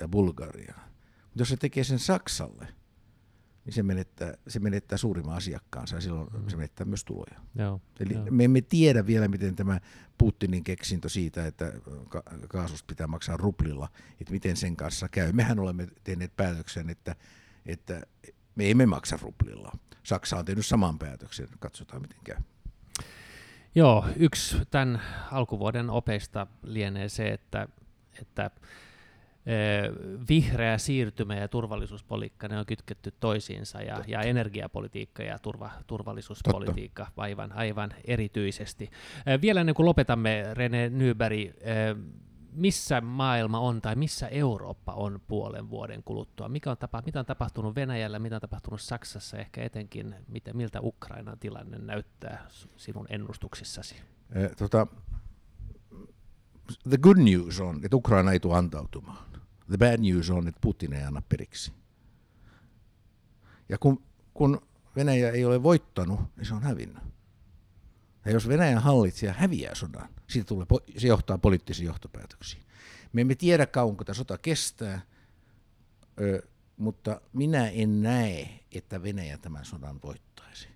[0.00, 0.90] ja Bulgariaan,
[1.24, 2.68] mutta jos se tekee sen Saksalle,
[3.68, 6.48] niin se menettää, se menettää suurimman asiakkaansa ja silloin mm.
[6.48, 7.40] se menettää myös tuloja.
[7.54, 8.26] Joo, Eli joo.
[8.30, 9.80] me emme tiedä vielä, miten tämä
[10.18, 11.72] Putinin keksintö siitä, että
[12.08, 13.88] ka- kaasusta pitää maksaa ruplilla,
[14.20, 15.32] että miten sen kanssa käy.
[15.32, 17.16] Mehän olemme tehneet päätöksen, että,
[17.66, 18.02] että
[18.54, 19.72] me emme maksa ruplilla.
[20.02, 22.36] Saksa on tehnyt saman päätöksen, katsotaan miten käy.
[23.74, 25.02] Joo, yksi tämän
[25.32, 27.68] alkuvuoden opeista lienee se, että,
[28.20, 28.50] että
[30.28, 37.52] vihreä siirtymä ja turvallisuuspolitiikka, ne on kytketty toisiinsa, ja, ja energiapolitiikka ja turva, turvallisuuspolitiikka aivan,
[37.52, 38.90] aivan erityisesti.
[39.42, 41.38] Vielä ennen kuin lopetamme, Rene Nyberg,
[42.52, 46.48] missä maailma on tai missä Eurooppa on puolen vuoden kuluttua?
[46.48, 50.80] Mikä on tapa, mitä on tapahtunut Venäjällä, mitä on tapahtunut Saksassa, ehkä etenkin, mitä, miltä
[50.82, 53.94] Ukrainan tilanne näyttää sinun ennustuksissasi?
[54.34, 54.86] Eh, tota,
[56.88, 59.27] the good news on, että Ukraina ei tule antautumaan.
[59.68, 61.72] The bad news on, että Putin ei anna periksi.
[63.68, 64.02] Ja kun,
[64.34, 64.60] kun
[64.96, 67.02] Venäjä ei ole voittanut, niin se on hävinnyt.
[68.24, 72.62] Ja jos Venäjän hallitsija häviää sodan, siitä tulee, se johtaa poliittisiin johtopäätöksiin.
[73.12, 75.00] Me emme tiedä kauanko tämä sota kestää,
[76.76, 80.68] mutta minä en näe, että Venäjä tämän sodan voittaisi.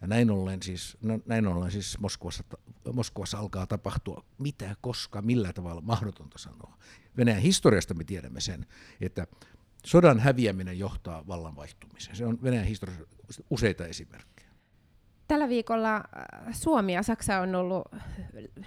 [0.00, 2.44] Ja näin ollen siis, no, näin ollen siis Moskovassa,
[2.92, 6.78] Moskovassa alkaa tapahtua mitä, koska, millä tavalla mahdotonta sanoa.
[7.16, 8.66] Venäjän historiasta me tiedämme sen,
[9.00, 9.26] että
[9.86, 12.16] sodan häviäminen johtaa vallan vaihtumiseen.
[12.16, 14.48] Se on Venäjän historiassa useita esimerkkejä.
[15.28, 16.02] Tällä viikolla äh,
[16.52, 17.88] Suomi ja Saksa on ollut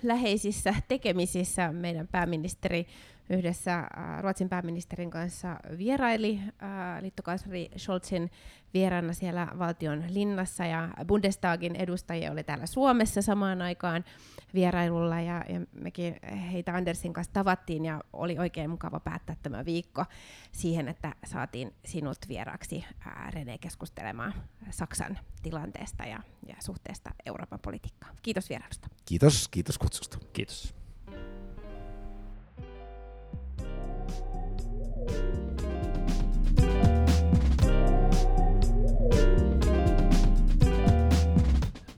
[0.04, 1.72] läheisissä tekemisissä.
[1.72, 2.88] Meidän pääministeri
[3.30, 3.88] yhdessä äh,
[4.22, 8.32] Ruotsin pääministerin kanssa vieraili äh, liittokansleri Scholzin
[8.74, 14.06] vieraana siellä valtion linnassa ja Bundestagin edustajia oli täällä Suomessa samaan aikaan
[14.54, 16.16] vierailulla ja, ja mekin
[16.52, 20.06] heitä Andersin kanssa tavattiin ja oli oikein mukava päättää tämä viikko
[20.52, 24.34] siihen, että saatiin sinut vieraaksi ää, Rene keskustelemaan
[24.70, 28.16] Saksan tilanteesta ja, ja suhteesta Euroopan politiikkaan.
[28.22, 28.88] Kiitos vierailusta.
[29.06, 30.18] Kiitos, kiitos kutsusta.
[30.34, 30.85] Kiitos.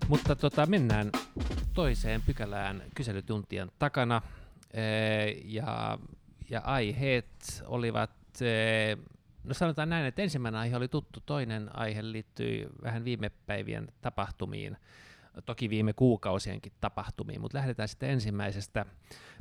[0.07, 1.11] Mutta tota, mennään
[1.73, 4.21] toiseen pykälään kyselytuntien takana.
[5.43, 5.99] Ja,
[6.49, 8.11] ja aiheet olivat,
[9.43, 14.77] no sanotaan näin, että ensimmäinen aihe oli tuttu, toinen aihe liittyi vähän viime päivien tapahtumiin,
[15.45, 18.85] toki viime kuukausienkin tapahtumiin, mutta lähdetään sitten ensimmäisestä.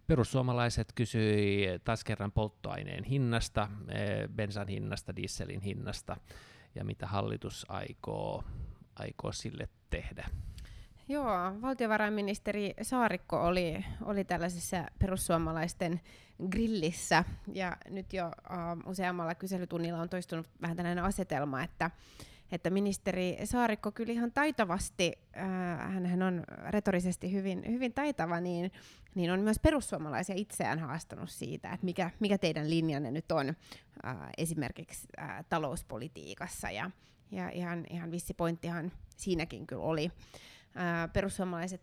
[0.06, 3.68] Perussuomalaiset kysyi taas kerran polttoaineen hinnasta,
[4.36, 6.16] bensan hinnasta, dieselin hinnasta
[6.74, 8.44] ja mitä hallitus aikoo,
[8.96, 10.28] aikoo sille tehdä.
[11.08, 16.00] Joo, valtiovarainministeri Saarikko oli, oli tällaisessa perussuomalaisten
[16.50, 21.90] grillissä, ja nyt jo uh, useammalla kyselytunnilla on toistunut vähän tällainen asetelma, että,
[22.52, 28.72] että ministeri Saarikko kyllä ihan taitavasti, uh, hän on retorisesti hyvin, hyvin taitava, niin,
[29.14, 33.54] niin on myös perussuomalaisia itseään haastanut siitä, että mikä, mikä teidän linjanne nyt on uh,
[34.38, 36.90] esimerkiksi uh, talouspolitiikassa, ja,
[37.30, 40.10] ja ihan, ihan vissi pointtihan siinäkin kyllä oli
[41.12, 41.82] perussuomalaiset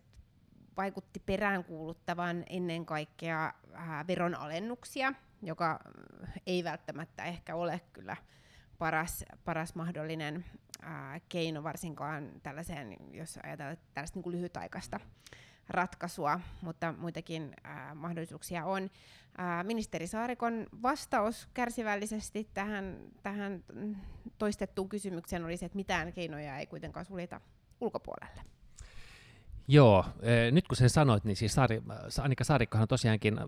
[0.76, 3.52] vaikutti peräänkuuluttavan ennen kaikkea
[4.08, 5.80] veronalennuksia, joka
[6.46, 8.16] ei välttämättä ehkä ole kyllä
[8.78, 10.44] paras, paras mahdollinen
[11.28, 15.00] keino varsinkaan tällaiseen, jos ajatellaan tällaista niin lyhytaikaista
[15.68, 18.90] ratkaisua, mutta muitakin ää, mahdollisuuksia on.
[19.38, 23.64] Ää, ministeri Saarikon vastaus kärsivällisesti tähän, tähän
[24.38, 27.40] toistettuun kysymykseen oli se, että mitään keinoja ei kuitenkaan suljeta
[27.80, 28.53] ulkopuolelle.
[29.68, 31.82] Joo, eh, nyt kun sen sanoit, niin siis Saari,
[32.22, 33.44] Annika Saarikkohan tosiaankin äh,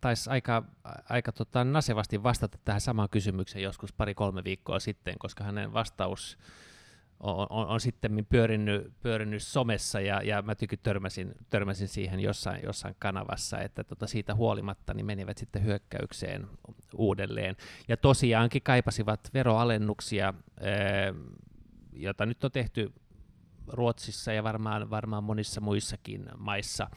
[0.00, 0.62] taisi aika,
[1.08, 6.38] aika tota, nasevasti vastata tähän samaan kysymykseen joskus pari-kolme viikkoa sitten, koska hänen vastaus
[7.20, 12.60] on, on, on sitten pyörinyt, pyörinyt somessa ja, ja mä tykin törmäsin, törmäsin siihen jossain,
[12.64, 16.46] jossain kanavassa, että tota siitä huolimatta niin menivät sitten hyökkäykseen
[16.94, 17.56] uudelleen.
[17.88, 21.14] Ja tosiaankin kaipasivat veroalennuksia, eh,
[21.92, 22.92] jota nyt on tehty
[23.68, 26.90] Ruotsissa ja varmaan, varmaan monissa muissakin maissa.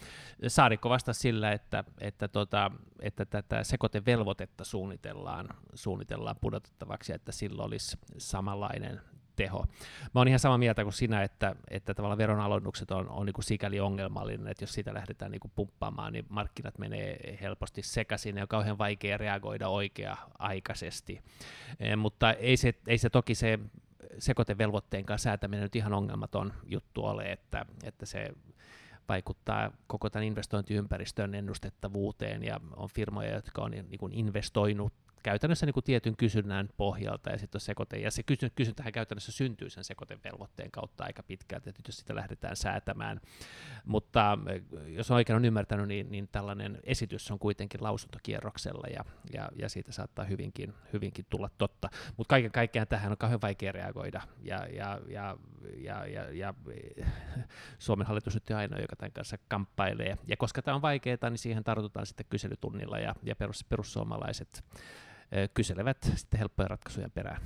[0.47, 7.97] Saarikko vastasi sillä, että, että, tota, että tätä sekoitevelvoitetta suunnitellaan, suunnitellaan pudotettavaksi, että sillä olisi
[8.17, 9.01] samanlainen
[9.37, 9.65] teho.
[10.13, 13.79] Mä oon ihan samaa mieltä kuin sinä, että, että tavallaan veronalennukset on, on niin sikäli
[13.79, 18.77] ongelmallinen, että jos siitä lähdetään niin pumppaamaan, niin markkinat menee helposti sekaisin ja on kauhean
[18.77, 21.21] vaikea reagoida oikea-aikaisesti.
[21.79, 23.59] E, mutta ei se, ei se toki se
[24.19, 28.31] sekoitevelvoitteen kanssa säätäminen nyt ihan ongelmaton juttu ole, että, että se
[29.09, 35.73] vaikuttaa koko tämän investointiympäristön ennustettavuuteen ja on firmoja, jotka on niin kuin investoinut käytännössä niin
[35.73, 38.23] kuin tietyn kysynnän pohjalta, ja sitten sekoite, ja se
[38.55, 43.21] kysyntähän käytännössä syntyy sen sekoitevelvoitteen kautta aika pitkälti, että jos sitä lähdetään säätämään.
[43.85, 49.49] Mutta eh, jos oikein on ymmärtänyt, niin, niin tällainen esitys on kuitenkin lausuntokierroksella, ja, ja,
[49.55, 51.89] ja siitä saattaa hyvinkin, hyvinkin tulla totta.
[52.17, 55.37] Mutta kaiken kaikkiaan tähän on kauhean vaikea reagoida, ja, ja, ja,
[55.77, 56.53] ja, ja, ja
[57.79, 60.17] Suomen hallitus nyt on ainoa, joka tämän kanssa kamppailee.
[60.27, 64.63] Ja koska tämä on vaikeaa, niin siihen tartutaan sitten kyselytunnilla, ja, ja perus, perussuomalaiset
[65.53, 67.41] kyselevät sitten helppoja ratkaisuja perään.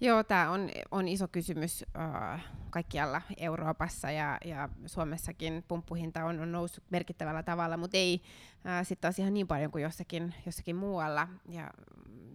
[0.00, 6.52] Joo, tämä on, on iso kysymys äh, kaikkialla Euroopassa ja, ja Suomessakin pumppuhinta on, on
[6.52, 8.22] noussut merkittävällä tavalla, mutta ei
[8.66, 11.28] äh, sitten taas ihan niin paljon kuin jossakin, jossakin muualla.
[11.48, 11.70] Ja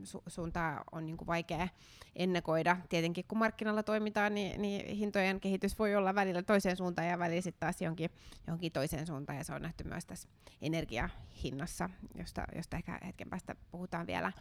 [0.05, 1.67] su- suuntaa on niin kuin vaikea
[2.15, 2.77] ennakoida.
[2.89, 7.41] Tietenkin kun markkinalla toimitaan, niin, niin hintojen kehitys voi olla välillä toiseen suuntaan ja välillä
[7.41, 8.09] sitten taas jonkin,
[8.47, 9.37] jonkin toiseen suuntaan.
[9.37, 10.29] Ja se on nähty myös tässä
[10.61, 14.31] energiahinnassa, josta, josta ehkä hetken päästä puhutaan vielä,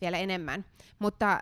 [0.00, 0.64] vielä enemmän.
[0.98, 1.40] Mutta äh,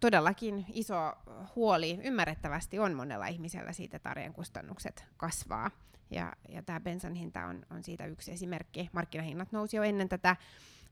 [0.00, 1.12] todellakin iso
[1.56, 5.70] huoli ymmärrettävästi on monella ihmisellä siitä, että arjen kustannukset kasvaa.
[6.10, 8.90] Ja, ja tämä bensan hinta on, on siitä yksi esimerkki.
[8.92, 10.36] Markkinahinnat nousi jo ennen tätä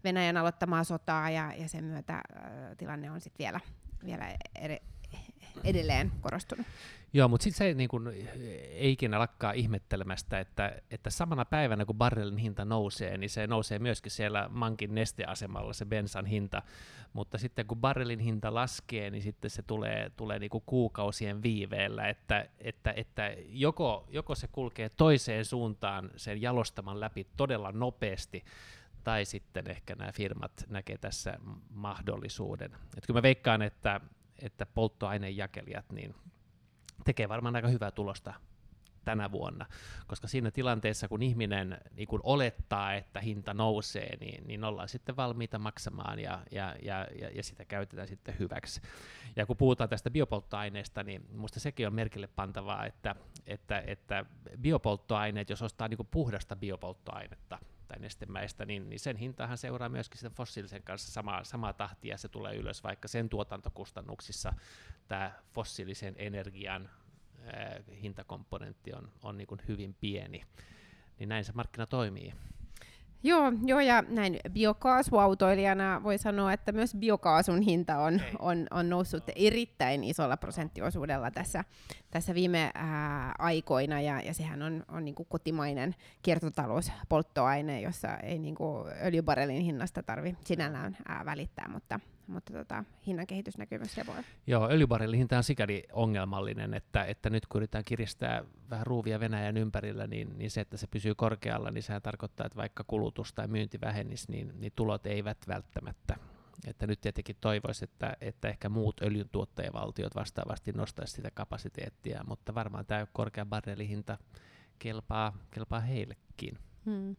[0.05, 2.23] Venäjän aloittamaa sotaa ja, ja sen myötä
[2.79, 3.61] tilanne on sitten vielä,
[4.05, 4.83] vielä ed-
[5.65, 6.67] edelleen korostunut.
[7.13, 8.13] Joo, mutta sitten se niin kun,
[8.71, 13.79] ei ikinä lakkaa ihmettelemästä, että, että samana päivänä kun barrelin hinta nousee, niin se nousee
[13.79, 16.63] myöskin siellä mankin nesteasemalla se bensan hinta,
[17.13, 22.09] mutta sitten kun barrelin hinta laskee, niin sitten se tulee, tulee niin kuin kuukausien viiveellä,
[22.09, 28.45] että, että, että joko, joko se kulkee toiseen suuntaan sen jalostaman läpi todella nopeasti,
[29.05, 31.39] tai sitten ehkä nämä firmat näkee tässä
[31.71, 32.73] mahdollisuuden.
[32.97, 34.01] Et kyllä mä veikkaan, että,
[34.39, 36.15] että polttoainejakelijat niin
[37.05, 38.35] tekee varmaan aika hyvää tulosta
[39.05, 39.67] tänä vuonna,
[40.07, 45.17] koska siinä tilanteessa, kun ihminen niin kun olettaa, että hinta nousee, niin, niin ollaan sitten
[45.17, 48.81] valmiita maksamaan ja, ja, ja, ja, ja sitä käytetään sitten hyväksi.
[49.37, 54.25] Ja kun puhutaan tästä biopolttoaineesta, niin minusta sekin on merkille pantavaa, että, että, että
[54.61, 57.59] biopolttoaineet, jos ostaa niin puhdasta biopolttoainetta,
[57.91, 62.29] tai nestemäistä, niin, niin sen hintahan seuraa myöskin sen fossiilisen kanssa samaa, samaa tahtia, se
[62.29, 64.53] tulee ylös, vaikka sen tuotantokustannuksissa
[65.09, 66.91] tämä fossiilisen energian
[68.03, 70.45] hintakomponentti on, on niin kuin hyvin pieni.
[71.19, 72.35] Niin näin se markkina toimii.
[73.23, 79.25] Joo, joo, ja näin biokaasuautoilijana voi sanoa, että myös biokaasun hinta on, on, on noussut
[79.37, 81.65] erittäin isolla prosenttiosuudella tässä,
[82.11, 88.57] tässä viime ää, aikoina, ja, ja sehän on, on niin kotimainen kiertotalouspolttoaine, jossa ei niin
[89.05, 92.01] öljybarelin hinnasta tarvitse sinällään ää, välittää, mutta,
[92.31, 94.17] mutta tota, hinnan kehitys näkyy myös se voi.
[94.47, 99.57] Joo, öljybarrelin hinta on sikäli ongelmallinen, että, että nyt kun yritetään kiristää vähän ruuvia Venäjän
[99.57, 103.49] ympärillä, niin, niin se, että se pysyy korkealla, niin sehän tarkoittaa, että vaikka kulutus tai
[103.49, 106.17] myynti vähenisi, niin, niin tulot eivät välttämättä
[106.67, 112.87] että nyt tietenkin toivoisi, että, että ehkä muut öljyntuottajavaltiot vastaavasti nostaisi sitä kapasiteettia, mutta varmaan
[112.87, 114.19] tämä korkea barrelihinta
[114.79, 116.59] kelpaa, kelpaa heillekin.
[116.85, 117.17] Hmm.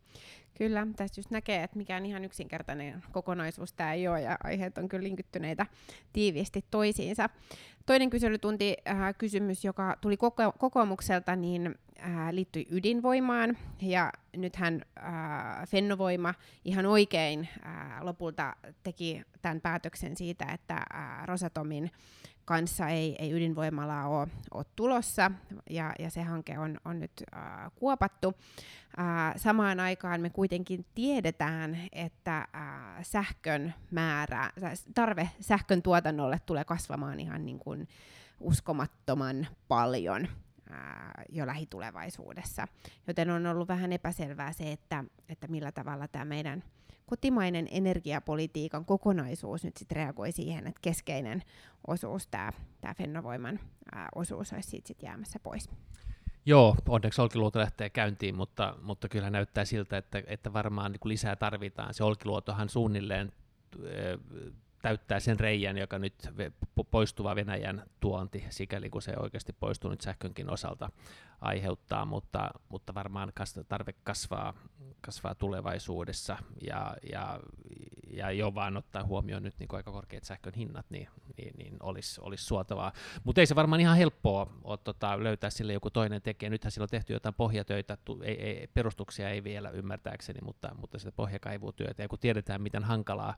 [0.57, 4.89] Kyllä, tässä just näkee, että mikään ihan yksinkertainen kokonaisuus tämä ei ole, ja aiheet on
[4.89, 5.65] kyllä linkittyneitä
[6.13, 7.29] tiiviisti toisiinsa.
[7.85, 15.67] Toinen kyselytunti äh, kysymys, joka tuli koko- kokoomukselta, niin äh, liittyi ydinvoimaan, ja nythän äh,
[15.67, 16.33] Fennovoima
[16.65, 21.91] ihan oikein äh, lopulta teki tämän päätöksen siitä, että äh, Rosatomin
[22.51, 25.31] kanssa ei, ei ydinvoimalaa ole, ole tulossa,
[25.69, 28.33] ja, ja se hanke on, on nyt äh, kuopattu.
[28.99, 32.47] Äh, samaan aikaan me kuitenkin tiedetään, että äh,
[33.01, 34.49] sähkön määrä,
[34.93, 37.87] tarve sähkön tuotannolle tulee kasvamaan ihan niin kuin
[38.39, 40.27] uskomattoman paljon
[41.29, 42.67] jo lähitulevaisuudessa.
[43.07, 46.63] Joten on ollut vähän epäselvää se, että, että millä tavalla tämä meidän
[47.11, 51.43] kotimainen energiapolitiikan kokonaisuus nyt sitten reagoi siihen, että keskeinen
[51.87, 52.51] osuus, tämä,
[52.97, 53.59] Fennovoiman
[53.91, 55.69] ää, osuus, olisi siitä sit jäämässä pois.
[56.45, 61.35] Joo, onneksi Olkiluoto lähtee käyntiin, mutta, mutta kyllä näyttää siltä, että, että varmaan niin lisää
[61.35, 61.93] tarvitaan.
[61.93, 63.31] Se Olkiluotohan suunnilleen
[64.81, 66.13] täyttää sen reijän, joka nyt
[66.91, 70.89] poistuva Venäjän tuonti, sikäli kun se oikeasti poistuu nyt sähkönkin osalta
[71.41, 73.33] aiheuttaa, mutta, mutta varmaan
[73.67, 74.53] tarve kasvaa,
[75.01, 77.39] kasvaa tulevaisuudessa ja, ja,
[78.13, 81.07] ja jo vaan ottaa huomioon nyt niin kuin aika korkeat sähkön hinnat, niin,
[81.37, 82.91] niin, niin olisi, olisi suotavaa.
[83.23, 86.49] Mutta ei se varmaan ihan helppoa ole, tota, löytää sille joku toinen tekijä.
[86.49, 91.11] Nythän sillä on tehty jotain pohjatöitä, ei, ei, perustuksia ei vielä ymmärtääkseni, mutta, mutta sitä
[91.11, 93.35] pohjakaivutyötä, ja kun tiedetään, miten hankalaa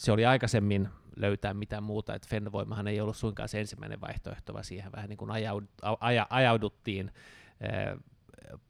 [0.00, 4.64] se oli aikaisemmin löytää mitään muuta, että Fennovoimahan ei ollut suinkaan se ensimmäinen vaihtoehto, vaan
[4.64, 5.64] siihen vähän niin kuin ajaud,
[6.00, 7.12] aja, ajauduttiin
[7.60, 7.96] ää,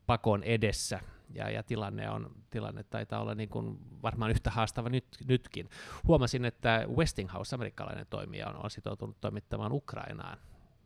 [0.06, 1.00] pakon edessä,
[1.34, 5.68] ja, ja tilanne, on, tilanne taitaa olla niin kuin varmaan yhtä haastava nyt, nytkin.
[6.06, 10.38] Huomasin, että Westinghouse, amerikkalainen toimija, on, on sitoutunut toimittamaan Ukrainaan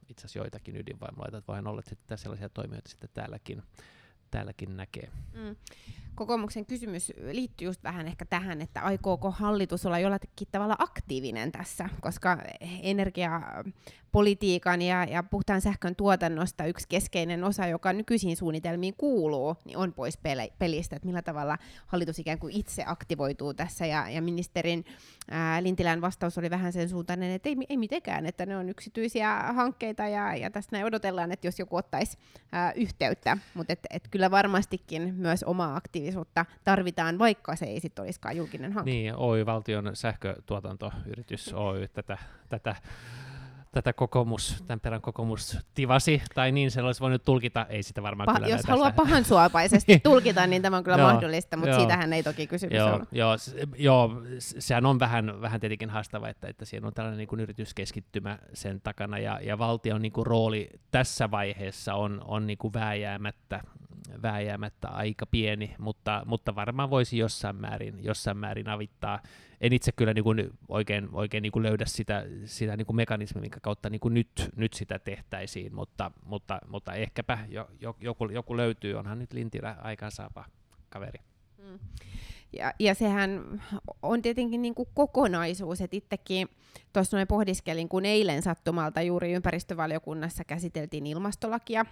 [0.09, 3.62] itse asiassa joitakin ydinvoimaloita, että voihan olla että sellaisia toimijoita sitten täälläkin,
[4.30, 5.11] täälläkin näkee.
[5.32, 5.57] Mm.
[6.15, 11.89] Kokoomuksen kysymys liittyy just vähän ehkä tähän, että aikooko hallitus olla jollakin tavalla aktiivinen tässä,
[12.01, 12.39] koska
[12.83, 19.93] energiapolitiikan ja, ja puhtaan sähkön tuotannosta yksi keskeinen osa, joka nykyisiin suunnitelmiin kuuluu, niin on
[19.93, 20.19] pois
[20.59, 24.85] pelistä, että millä tavalla hallitus ikään kuin itse aktivoituu tässä, ja, ja ministerin
[25.31, 29.53] ää, Lintilän vastaus oli vähän sen suuntainen, että ei, ei mitenkään, että ne on yksityisiä
[29.53, 32.19] hankkeita, ja, ja tästä näin odotellaan, että jos joku ottaisi
[32.53, 35.75] ää, yhteyttä, mutta et, et kyllä varmastikin myös oma
[36.05, 38.91] aktiivisuutta tarvitaan, vaikka se ei sitten olisikaan julkinen hanke.
[38.91, 42.77] Niin, Oy, valtion sähkötuotantoyritys Oy, tätä, tätä
[43.75, 48.29] tätä kokoomus, tämän perän kokoomus tivasi, tai niin se olisi voinut tulkita, ei sitä varmaan
[48.29, 52.47] pa- kyllä Jos haluaa pahansuopaisesti tulkita, niin tämä on kyllä mahdollista, mutta siitähän ei toki
[52.47, 53.09] kysymys joo, ollut.
[53.13, 53.37] Joo,
[53.77, 58.39] joo, sehän on vähän, vähän tietenkin haastava, että, että siinä on tällainen niin kuin yrityskeskittymä
[58.53, 63.61] sen takana, ja, ja valtion niin kuin rooli tässä vaiheessa on, on niin kuin vääjäämättä
[64.23, 69.21] vääjäämättä aika pieni, mutta, mutta varmaan voisi jossain määrin, jossain määrin avittaa.
[69.61, 73.41] En itse kyllä niin kuin oikein, oikein niin kuin löydä sitä, sitä niin kuin mekanismia,
[73.41, 78.29] minkä kautta niin kuin nyt, nyt sitä tehtäisiin, mutta, mutta, mutta ehkäpä jo, jo, joku,
[78.29, 80.45] joku löytyy, onhan nyt Lintilä aikaansaapa
[80.89, 81.21] kaveri.
[81.59, 81.79] Mm.
[82.59, 83.61] Ja, ja sehän
[84.03, 86.49] on tietenkin niin kuin kokonaisuus, että itsekin
[86.93, 91.87] tuossa noin pohdiskelin, kun eilen sattumalta juuri ympäristövaliokunnassa käsiteltiin ilmastolakia,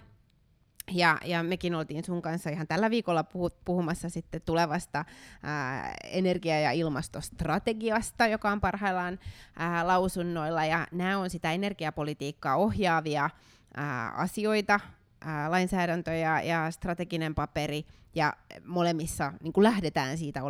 [0.91, 5.05] ja, ja mekin oltiin sun kanssa ihan tällä viikolla puhut, puhumassa sitten tulevasta
[5.43, 9.19] ää, energia- ja ilmastostrategiasta, joka on parhaillaan
[9.55, 10.65] ää, lausunnoilla.
[10.65, 13.29] Ja nämä on sitä energiapolitiikkaa ohjaavia
[13.75, 14.79] ää, asioita,
[15.21, 17.85] ää, lainsäädäntö ja, ja strateginen paperi,
[18.15, 18.33] ja
[18.65, 20.41] molemmissa niin kuin lähdetään siitä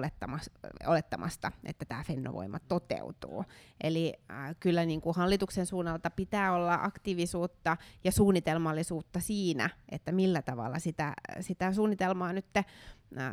[0.88, 3.46] olettamasta, että tämä fennovoima toteutuu.
[3.84, 10.42] Eli äh, kyllä niin kuin hallituksen suunnalta pitää olla aktiivisuutta ja suunnitelmallisuutta siinä, että millä
[10.42, 12.66] tavalla sitä, sitä suunnitelmaa nyt äh,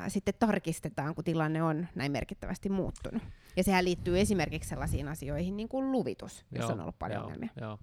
[0.09, 3.23] sitten tarkistetaan, kun tilanne on näin merkittävästi muuttunut.
[3.57, 7.51] Ja sehän liittyy esimerkiksi sellaisiin asioihin niin kuin luvitus, jossa on ollut paljon joo, ongelmia.
[7.61, 7.79] Joo.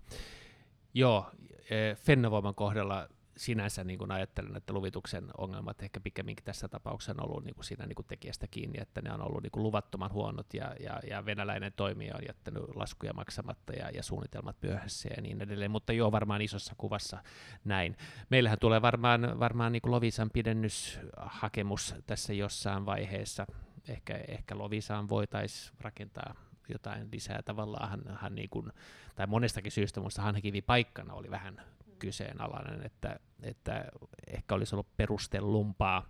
[0.93, 1.31] Joo,
[1.69, 7.29] Eh, Fennovoiman kohdalla sinänsä niin kuin ajattelen, että luvituksen ongelmat ehkä pikemminkin tässä tapauksessa on
[7.29, 10.11] ollut niin kuin siinä niin kuin tekijästä kiinni, että ne on ollut niin kuin luvattoman
[10.11, 15.21] huonot ja, ja, ja venäläinen toimija on jättänyt laskuja maksamatta ja, ja suunnitelmat myöhässä ja
[15.21, 17.23] niin edelleen, mutta joo varmaan isossa kuvassa
[17.65, 17.97] näin.
[18.29, 23.45] Meillähän tulee varmaan, varmaan niin kuin Lovisan pidennyshakemus tässä jossain vaiheessa,
[23.87, 26.35] ehkä, ehkä Lovisaan voitaisiin rakentaa
[26.69, 27.41] jotain lisää.
[27.41, 28.71] Tavallaan hän, hän niin kuin,
[29.15, 31.61] tai monestakin syystä minusta Hanhikivi paikkana oli vähän
[31.99, 33.85] kyseenalainen, että, että
[34.27, 36.05] ehkä olisi ollut perustellumpaa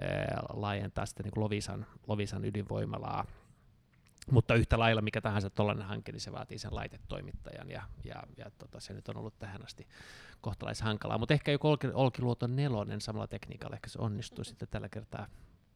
[0.00, 3.24] ää, laajentaa sitten niin Lovisan, Lovisan ydinvoimalaa.
[4.30, 8.50] Mutta yhtä lailla mikä tahansa tuollainen hanke, niin se vaatii sen laitetoimittajan, ja, ja, ja
[8.58, 9.88] tota, se nyt on ollut tähän asti
[10.40, 11.18] kohtalaisen hankalaa.
[11.18, 15.26] Mutta ehkä joku Olkiluoton nelonen samalla tekniikalla ehkä se onnistuu sitten tällä kertaa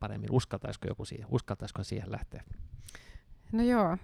[0.01, 0.33] paremmin.
[0.33, 2.45] Uskaltaisiko joku siihen, uskaltaisiko siihen lähteä?
[3.53, 3.97] No joo,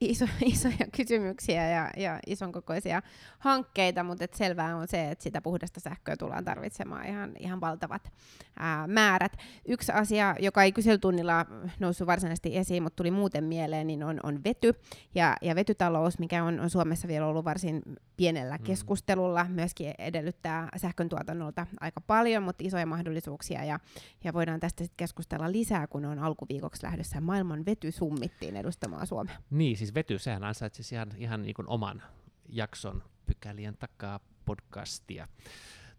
[0.00, 0.24] iso,
[0.54, 3.02] isoja kysymyksiä ja, ja ison kokoisia
[3.38, 8.12] hankkeita, mutta et selvää on se, että sitä puhdasta sähköä tullaan tarvitsemaan ihan, ihan valtavat
[8.58, 9.32] ää, määrät.
[9.68, 11.46] Yksi asia, joka ei kyselytunnilla
[11.78, 14.74] noussut varsinaisesti esiin, mutta tuli muuten mieleen, niin on, on vety
[15.14, 17.82] ja, ja vetytalous, mikä on, on Suomessa vielä ollut varsin
[18.16, 18.64] pienellä mm.
[18.64, 23.78] keskustelulla, myöskin edellyttää sähkön tuotannolta aika paljon, mutta isoja mahdollisuuksia ja,
[24.24, 29.36] ja voidaan tästä sitten keskustella lisää, kun on alkuviikoksi lähdössä maailman vetysummittiin edustamaan edustamaan Suomea.
[29.50, 32.02] Niin, siis vety, sehän ansaitsisi ihan, ihan niin kuin oman
[32.48, 35.28] jakson pykälien takaa podcastia.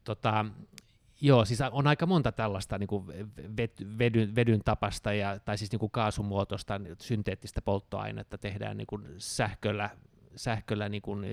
[0.04, 0.46] Tota,
[1.22, 3.08] Joo, siis on aika monta tällaista niin kuin
[3.98, 9.90] vedyn, vedyn tapasta ja, tai siis niin kuin kaasumuotoista synteettistä polttoainetta tehdään niin kuin sähköllä
[10.36, 11.26] sähköllä niin kuin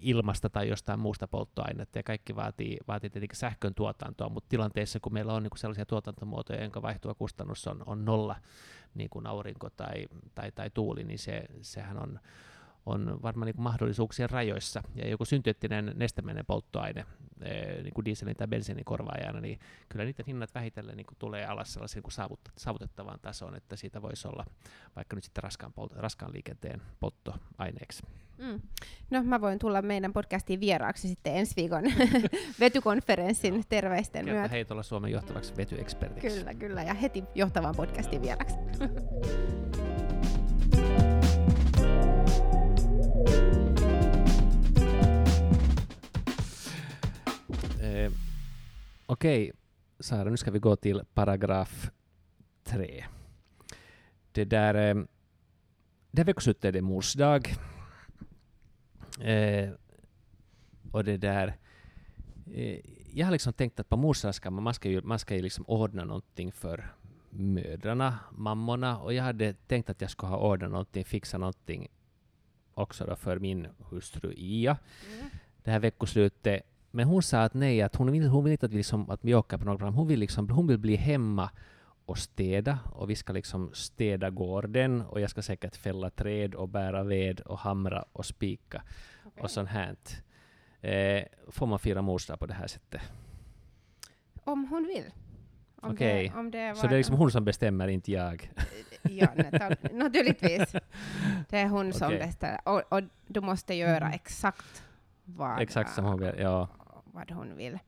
[0.00, 5.12] ilmasta tai jostain muusta polttoainetta, ja kaikki vaatii, vaatii tietenkin sähkön tuotantoa, mutta tilanteessa, kun
[5.12, 8.36] meillä on niin kuin sellaisia tuotantomuotoja, jonka vaihtuva kustannus on, on nolla,
[8.94, 12.20] niin kuin aurinko tai, tai, tai tuuli, niin se, sehän on,
[12.86, 14.82] on varmaan niin kuin mahdollisuuksien rajoissa.
[14.94, 17.06] Ja joku synteettinen nestemäinen polttoaine,
[17.82, 21.72] niin kuin dieselin tai bensiinin korvaajana, niin kyllä niiden hinnat vähitellen niin kuin tulee alas
[21.72, 24.44] sellaisen niin saavutettavaan tasoon, että siitä voisi olla
[24.96, 28.02] vaikka nyt sitten raskaan, polt- raskaan liikenteen polttoaineeksi.
[28.40, 28.60] Mm.
[29.10, 31.84] No mä voin tulla meidän podcastiin vieraaksi sitten ensi viikon
[32.60, 33.62] vetykonferenssin no.
[33.68, 34.48] terveisten myötä.
[34.48, 36.38] hei tuolla Suomen johtavaksi vetyekspertiksi.
[36.38, 38.56] Kyllä, kyllä, ja heti johtavan podcastin vieraaksi.
[47.80, 48.12] Eh,
[49.08, 49.60] Okej, okay,
[50.00, 51.90] Sara, nu ska vi gå till paragraf
[52.64, 53.04] 3.
[54.32, 54.74] Det där...
[54.74, 55.04] Eh,
[56.10, 57.54] det veckoslutet är det mors dag.
[59.20, 59.70] Eh,
[60.92, 61.56] och det där...
[62.54, 62.80] Eh,
[63.12, 65.36] jag har liksom tänkt att på mors dag ska man, man ska ju, man ska
[65.36, 66.94] ju liksom ordna någonting för
[67.30, 71.88] mödrarna, mammorna, och jag hade tänkt att jag skulle ha ordnat någonting, fixa någonting
[72.74, 74.78] också då för min hustru Ia.
[75.16, 75.30] Mm.
[75.62, 78.72] Det här veckoslutet men hon sa att nej, att hon vill, hon vill inte att
[78.72, 79.94] vi, liksom, att vi åker på något program.
[79.94, 81.50] Hon vill, liksom, hon vill bli hemma
[82.10, 86.68] och städa och vi ska liksom städa gården och jag ska säkert fälla träd och
[86.68, 88.82] bära ved och hamra och spika
[89.24, 89.42] okay.
[89.42, 89.96] och sånt här.
[90.80, 93.02] Eh, får man fira mors på det här sättet?
[94.44, 95.04] Om hon vill.
[95.82, 96.74] Okej, okay.
[96.74, 98.52] så det är liksom hon som bestämmer, inte jag?
[99.02, 99.28] ja,
[99.92, 100.72] naturligtvis.
[101.48, 101.98] Det är hon okay.
[101.98, 102.60] som bestämmer.
[102.64, 104.12] Och, och, du måste göra mm.
[104.12, 104.84] exakt
[105.24, 106.68] vad, exakt som hon vill, ja
[107.04, 107.78] vad hon vill.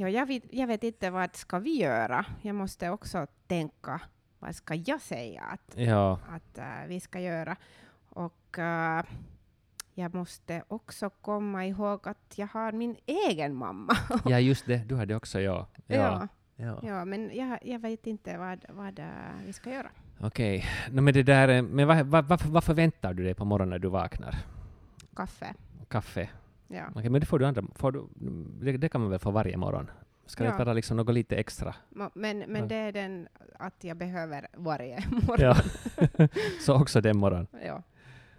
[0.00, 2.24] Ja, jag, vet, jag vet inte vad ska vi göra.
[2.42, 4.00] Jag måste också tänka
[4.38, 6.18] vad ska jag säga att, ja.
[6.28, 7.56] att uh, vi ska göra.
[8.08, 9.02] Och uh,
[9.94, 13.96] jag måste också komma ihåg att jag har min egen mamma.
[14.24, 14.76] ja, just det.
[14.76, 15.66] Du hade också, ja.
[15.86, 16.28] Ja, ja.
[16.56, 16.80] ja.
[16.82, 19.06] ja men jag, jag vet inte vad, vad uh,
[19.46, 19.90] vi ska göra.
[20.20, 20.58] Okej.
[20.58, 20.94] Okay.
[20.94, 23.78] No, men det där, men vad, vad, vad, vad förväntar du dig på morgonen när
[23.78, 24.34] du vaknar?
[25.16, 25.54] Kaffe.
[25.88, 26.28] Kaffe.
[26.68, 26.84] Ja.
[26.94, 28.08] Okej, men det får du andra, får du,
[28.64, 29.90] det, det, kan man väl få varje morgon?
[30.26, 30.50] Ska ja.
[30.50, 31.74] det vara liksom något lite extra?
[31.88, 32.66] Men, men ja.
[32.66, 35.38] det är den att jag behöver varje morgon.
[35.38, 36.28] Ja.
[36.60, 37.46] Så också den morgon?
[37.64, 37.82] Ja.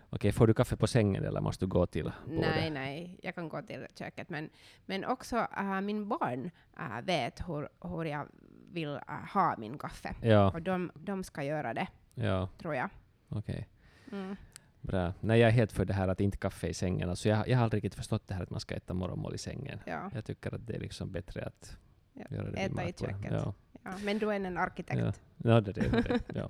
[0.09, 2.51] Okej, får du kaffe på sängen eller måste du gå till bordet?
[2.55, 4.29] Nej, nej, jag kan gå till köket.
[4.29, 4.49] Men,
[4.85, 8.27] men också äh, min barn äh, vet hur, hur jag
[8.71, 10.15] vill äh, ha min kaffe.
[10.21, 10.51] Ja.
[10.51, 12.49] Och de, de ska göra det, ja.
[12.61, 12.89] tror jag.
[13.29, 13.67] Okej.
[14.11, 14.35] Mm.
[14.81, 15.13] Bra.
[15.19, 17.09] Nej, jag är helt för det här att inte kaffe i sängen.
[17.09, 19.37] Alltså jag, jag har aldrig riktigt förstått det här att man ska äta morgonmål i
[19.37, 19.79] sängen.
[19.85, 20.11] Ja.
[20.13, 21.77] Jag tycker att det är liksom bättre att
[22.13, 22.25] ja.
[22.29, 23.31] göra det Äta i köket.
[23.31, 23.53] Ja.
[23.83, 23.91] ja.
[24.03, 24.99] men du är en arkitekt.
[24.99, 26.19] Ja, ja det är det.
[26.33, 26.49] ja.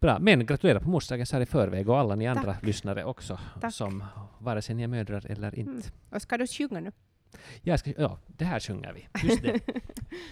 [0.00, 2.36] Bra, men gratulerar på morsdagen så här i förväg och alla ni Tack.
[2.36, 3.74] andra lyssnare också, Tack.
[3.74, 4.04] som
[4.38, 5.70] vare sig ni är mödrar eller inte.
[5.70, 5.82] Mm.
[6.10, 6.92] Och ska du sjunga nu?
[7.62, 9.28] Jag ska, ja, det här sjunger vi.
[9.28, 9.60] Just det.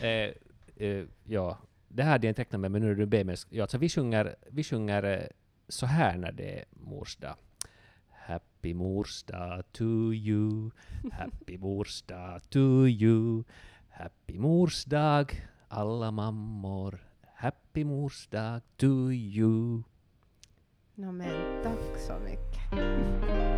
[0.76, 1.58] eh, eh, ja,
[1.88, 4.36] det här hade jag tecknat med, men nu är du be Ja, alltså vi sjunger,
[4.50, 5.22] vi sjunger eh,
[5.72, 7.36] så här när det är mors dag.
[8.10, 10.70] Happy mors dag to you.
[11.12, 13.44] Happy mors dag to you.
[13.90, 17.06] Happy mors dag alla mammor.
[17.34, 19.82] Happy mors dag to you.
[20.94, 23.51] No men, tack så mycket.